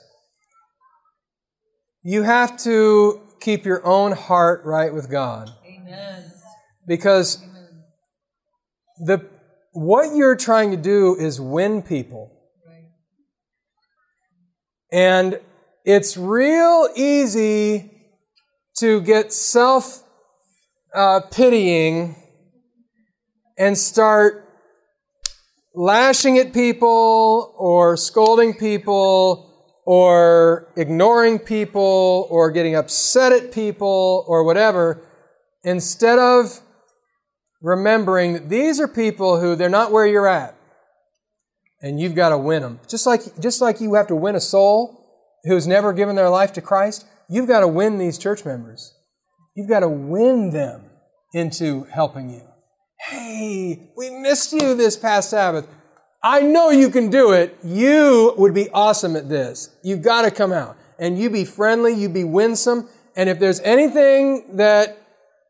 [2.02, 5.52] you have to keep your own heart right with God.
[5.68, 6.32] Amen.
[6.88, 7.46] Because
[8.98, 9.24] the
[9.74, 12.32] what you're trying to do is win people.
[12.68, 12.90] Right.
[14.92, 15.40] And
[15.86, 17.92] it's real easy
[18.80, 20.05] to get self
[20.96, 22.16] uh, pitying
[23.58, 24.48] and start
[25.74, 29.52] lashing at people or scolding people
[29.86, 35.02] or ignoring people or getting upset at people or whatever
[35.64, 36.62] instead of
[37.62, 40.56] remembering that these are people who they're not where you're at.
[41.82, 44.40] And you've got to win them just like just like you have to win a
[44.40, 45.06] soul
[45.44, 48.95] who's never given their life to Christ you've got to win these church members
[49.56, 50.84] you've got to win them
[51.34, 52.42] into helping you.
[53.00, 55.68] Hey we missed you this past sabbath.
[56.24, 57.58] I know you can do it.
[57.64, 59.70] You would be awesome at this.
[59.84, 60.78] You've got to come out.
[60.98, 62.90] And you be friendly you be winsome.
[63.16, 64.98] And if there's anything that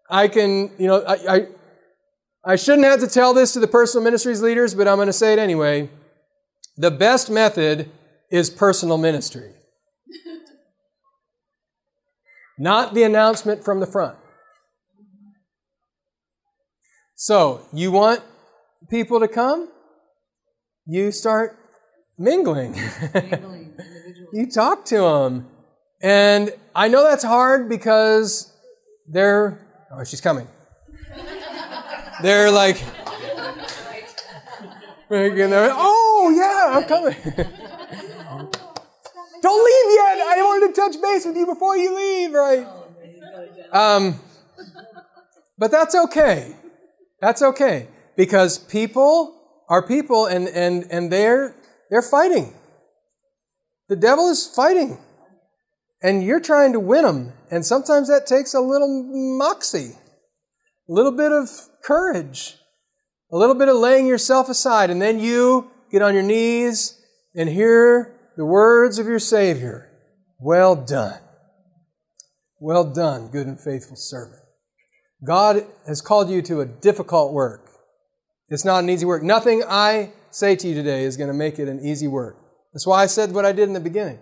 [0.08, 1.48] i can you know i, I
[2.48, 5.14] I shouldn't have to tell this to the personal ministries leaders, but I'm going to
[5.14, 5.90] say it anyway.
[6.78, 7.90] The best method
[8.30, 9.52] is personal ministry,
[12.58, 14.18] not the announcement from the front.
[17.16, 18.22] So, you want
[18.90, 19.70] people to come?
[20.86, 21.58] You start
[22.18, 22.76] mingling.
[24.34, 25.48] you talk to them.
[26.02, 28.54] And I know that's hard because
[29.08, 29.60] they're,
[29.92, 30.48] oh, she's coming.
[32.22, 32.82] They're like,
[35.76, 37.16] oh yeah, I'm coming.
[39.46, 40.28] Don't leave yet.
[40.28, 42.66] I wanted to touch base with you before you leave, right?
[43.72, 44.20] Um,
[45.56, 46.56] but that's okay.
[47.22, 47.88] That's okay
[48.18, 49.40] because people
[49.70, 51.56] are people, and and and they're
[51.92, 52.56] they're fighting.
[53.88, 54.98] The devil is fighting,
[56.02, 59.04] and you're trying to win them, and sometimes that takes a little
[59.38, 59.92] moxie,
[60.90, 61.52] a little bit of
[61.84, 62.56] courage,
[63.32, 67.00] a little bit of laying yourself aside, and then you get on your knees
[67.36, 69.90] and hear the words of your Savior.
[70.40, 71.20] Well done.
[72.60, 74.42] Well done, good and faithful servant.
[75.26, 77.70] God has called you to a difficult work.
[78.50, 79.24] It's not an easy work.
[79.24, 82.38] Nothing I say to you today is going to make it an easy work.
[82.74, 84.20] That's why I said what I did in the beginning.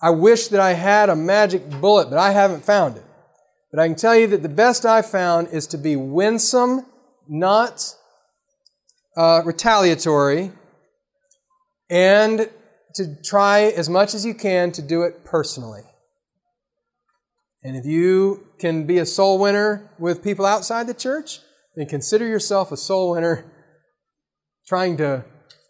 [0.00, 3.04] I wish that I had a magic bullet, but I haven't found it.
[3.70, 6.86] But I can tell you that the best I've found is to be winsome,
[7.28, 7.94] not
[9.16, 10.52] uh, retaliatory,
[11.90, 12.48] and
[12.98, 15.82] to try as much as you can to do it personally.
[17.62, 21.38] And if you can be a soul winner with people outside the church,
[21.76, 23.44] then consider yourself a soul winner
[24.66, 25.24] trying to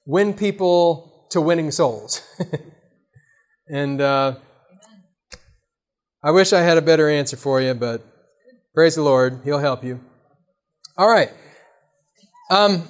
[0.07, 2.23] win people to winning souls.
[3.69, 4.37] and uh,
[6.23, 8.05] I wish I had a better answer for you, but
[8.75, 10.01] praise the Lord, He'll help you.
[10.97, 11.31] All right.
[12.51, 12.89] Um,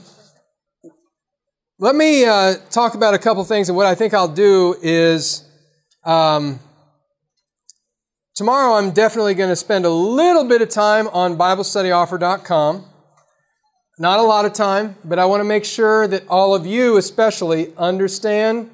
[1.80, 5.48] let me uh, talk about a couple things, and what I think I'll do is
[6.04, 6.58] um,
[8.34, 12.84] tomorrow I'm definitely going to spend a little bit of time on BibleStudyOffer.com.
[14.00, 16.96] Not a lot of time, but I want to make sure that all of you,
[16.96, 18.70] especially, understand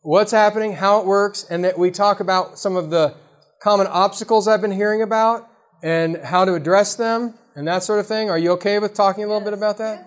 [0.00, 3.14] what's happening, how it works, and that we talk about some of the
[3.60, 5.46] common obstacles I've been hearing about
[5.82, 8.30] and how to address them and that sort of thing.
[8.30, 10.06] Are you okay with talking a little bit about that?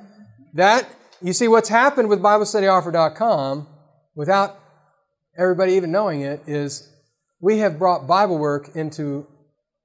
[0.56, 0.89] That,
[1.22, 3.67] you see, what's happened with BibleStudyOffer.com
[4.15, 4.59] without
[5.38, 6.89] everybody even knowing it is
[7.41, 9.28] we have brought Bible work into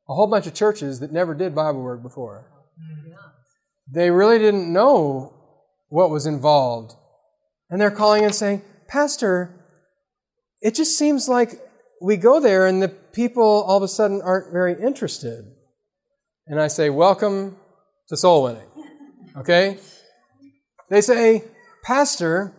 [0.09, 2.47] a whole bunch of churches that never did Bible work before
[3.91, 5.32] they really didn't know
[5.89, 6.95] what was involved.
[7.70, 9.55] And they're calling and saying, Pastor,
[10.61, 11.61] it just seems like
[12.01, 15.45] we go there and the people all of a sudden aren't very interested.
[16.47, 17.57] And I say, Welcome
[18.09, 18.68] to soul winning.
[19.37, 19.78] Okay?
[20.91, 21.45] They say,
[21.82, 22.53] Pastor,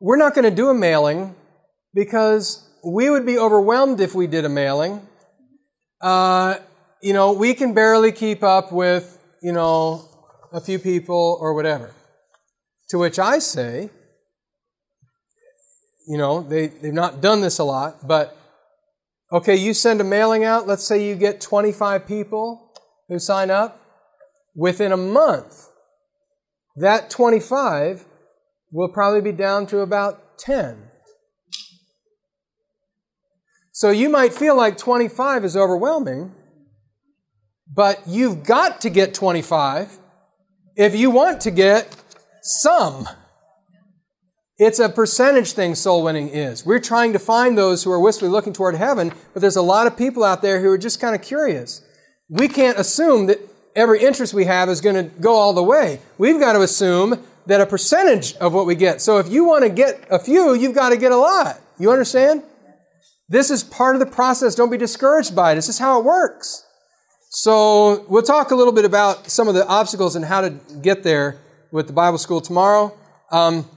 [0.00, 1.34] we're not going to do a mailing
[1.94, 5.06] because we would be overwhelmed if we did a mailing.
[6.00, 6.56] Uh,
[7.02, 10.08] you know, we can barely keep up with you know,
[10.52, 11.92] a few people or whatever.
[12.88, 13.90] To which I say,
[16.08, 18.34] you know, they, they've not done this a lot, but
[19.30, 22.72] okay, you send a mailing out, let's say you get 25 people
[23.08, 23.82] who sign up.
[24.56, 25.68] Within a month,
[26.76, 28.04] that 25
[28.72, 30.90] will probably be down to about 10.
[33.72, 36.32] So you might feel like 25 is overwhelming,
[37.72, 39.98] but you've got to get 25
[40.76, 41.96] if you want to get
[42.42, 43.08] some.
[44.58, 46.64] It's a percentage thing, soul winning is.
[46.64, 49.88] We're trying to find those who are wistfully looking toward heaven, but there's a lot
[49.88, 51.82] of people out there who are just kind of curious.
[52.28, 53.40] We can't assume that
[53.74, 56.00] every interest we have is going to go all the way.
[56.18, 59.00] We've got to assume that a percentage of what we get.
[59.00, 61.60] So if you want to get a few, you've got to get a lot.
[61.78, 62.42] You understand?
[63.28, 64.54] This is part of the process.
[64.54, 65.54] Don't be discouraged by it.
[65.56, 66.64] This is how it works.
[67.30, 70.50] So we'll talk a little bit about some of the obstacles and how to
[70.82, 71.38] get there
[71.72, 72.96] with the Bible school tomorrow.
[73.30, 73.68] Um,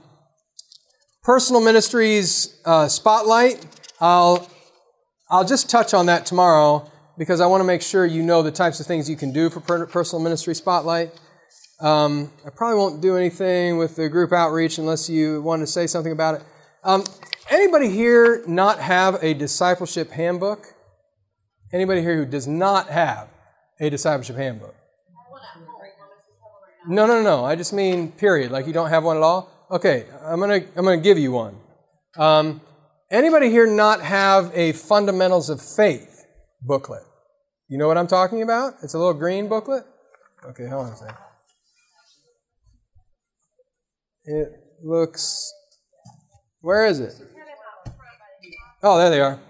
[1.24, 3.66] personal ministries uh, spotlight.
[4.00, 4.48] I'll
[5.30, 8.52] I'll just touch on that tomorrow because I want to make sure you know the
[8.52, 11.10] types of things you can do for personal ministry spotlight.
[11.80, 15.86] Um, I probably won't do anything with the group outreach unless you want to say
[15.86, 16.42] something about it.
[16.84, 17.04] Um,
[17.50, 20.66] anybody here not have a discipleship handbook?
[21.72, 23.28] Anybody here who does not have
[23.80, 24.74] a discipleship handbook?
[26.88, 27.44] No, no, no.
[27.44, 28.50] I just mean period.
[28.50, 29.50] Like you don't have one at all.
[29.70, 31.56] Okay, I'm gonna I'm gonna give you one.
[32.16, 32.62] Um,
[33.10, 36.24] anybody here not have a fundamentals of faith
[36.62, 37.02] booklet?
[37.68, 38.74] You know what I'm talking about?
[38.82, 39.84] It's a little green booklet.
[40.44, 41.16] Okay, hold on a second.
[44.24, 44.48] It
[44.82, 45.52] looks.
[46.60, 47.14] Where is it?
[48.82, 49.40] Oh, there they are.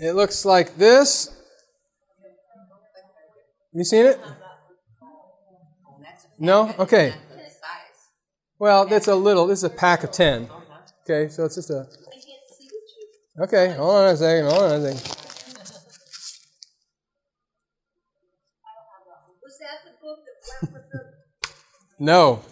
[0.00, 1.30] It looks like this.
[3.72, 4.20] You seen it?
[6.38, 6.74] No?
[6.78, 7.14] Okay.
[8.58, 10.48] Well, that's a little, this is a pack of 10.
[11.02, 11.86] Okay, so it's just a.
[13.40, 15.20] Okay, hold on a second, hold on a second.
[21.98, 22.42] No.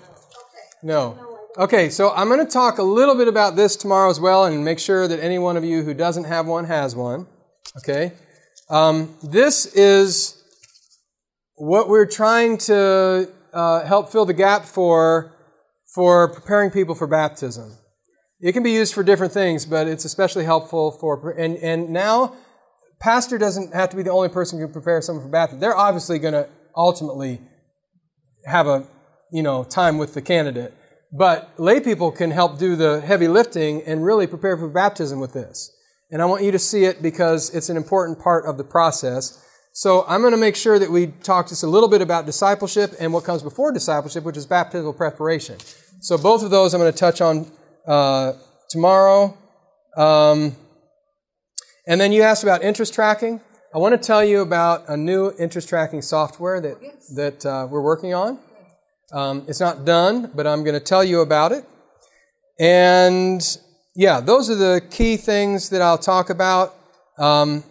[0.82, 1.38] No.
[1.59, 4.64] Okay, so I'm going to talk a little bit about this tomorrow as well and
[4.64, 7.26] make sure that any one of you who doesn't have one has one.
[7.78, 8.12] Okay?
[8.70, 10.42] Um, this is
[11.56, 15.32] what we're trying to uh, help fill the gap for
[15.94, 17.76] for preparing people for baptism.
[18.43, 22.35] It can be used for different things, but it's especially helpful for and and now
[23.01, 25.60] pastor doesn't have to be the only person who can prepare someone for baptism.
[25.60, 27.40] They're obviously going to ultimately
[28.44, 28.86] have a
[29.32, 30.74] you know time with the candidate
[31.12, 35.35] but lay people can help do the heavy lifting and really prepare for baptism with
[35.35, 35.70] this.
[36.10, 39.39] And I want you to see it because it's an important part of the process.
[39.74, 42.94] So I'm going to make sure that we talk just a little bit about discipleship
[42.98, 45.59] and what comes before discipleship, which is baptismal preparation.
[46.01, 47.51] So both of those I'm going to touch on
[47.86, 48.32] uh,
[48.68, 49.36] tomorrow.
[49.96, 50.56] Um,
[51.86, 53.40] And then you asked about interest tracking.
[53.74, 56.76] I want to tell you about a new interest tracking software that,
[57.16, 58.38] that uh, we're working on.
[59.12, 61.64] Um, it's not done, but I'm going to tell you about it.
[62.60, 63.42] And
[63.96, 66.76] yeah, those are the key things that I'll talk about.
[67.18, 67.64] Um,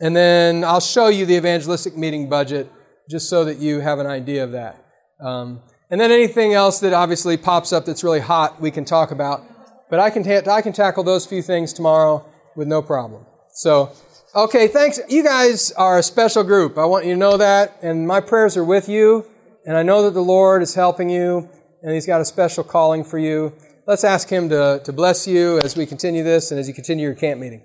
[0.00, 2.70] and then I'll show you the evangelistic meeting budget
[3.10, 4.76] just so that you have an idea of that.
[5.20, 5.60] Um,
[5.90, 9.42] and then anything else that obviously pops up that's really hot, we can talk about.
[9.90, 13.26] But I can, ta- I can tackle those few things tomorrow with no problem.
[13.52, 13.92] So,
[14.34, 14.98] okay, thanks.
[15.08, 16.78] You guys are a special group.
[16.78, 17.78] I want you to know that.
[17.82, 19.26] And my prayers are with you.
[19.66, 21.48] And I know that the Lord is helping you.
[21.82, 23.52] And He's got a special calling for you.
[23.86, 27.06] Let's ask Him to, to bless you as we continue this and as you continue
[27.06, 27.62] your camp meeting.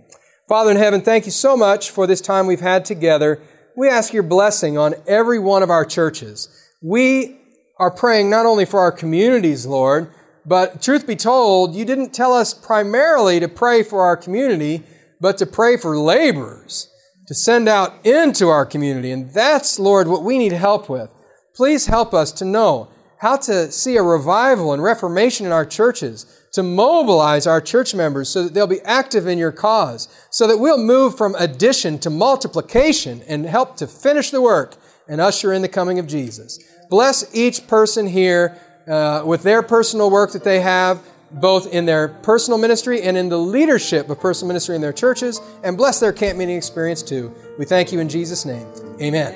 [0.48, 3.41] Father in heaven, thank you so much for this time we've had together.
[3.78, 6.50] We ask your blessing on every one of our churches.
[6.82, 7.39] We
[7.80, 10.11] are praying not only for our communities, Lord,
[10.45, 14.84] but truth be told, you didn't tell us primarily to pray for our community,
[15.22, 16.89] but to pray for laborers
[17.30, 19.11] to send out into our community.
[19.11, 21.11] And that's, Lord, what we need help with.
[21.56, 22.89] Please help us to know
[23.19, 28.30] how to see a revival and reformation in our churches, to mobilize our church members
[28.30, 32.10] so that they'll be active in your cause, so that we'll move from addition to
[32.10, 34.76] multiplication and help to finish the work
[35.07, 36.57] and usher in the coming of Jesus.
[36.90, 38.57] Bless each person here
[38.88, 41.02] uh, with their personal work that they have,
[41.32, 45.40] both in their personal ministry and in the leadership of personal ministry in their churches,
[45.64, 47.34] and bless their camp meeting experience too.
[47.60, 48.68] We thank you in Jesus' name.
[48.99, 49.36] Amen.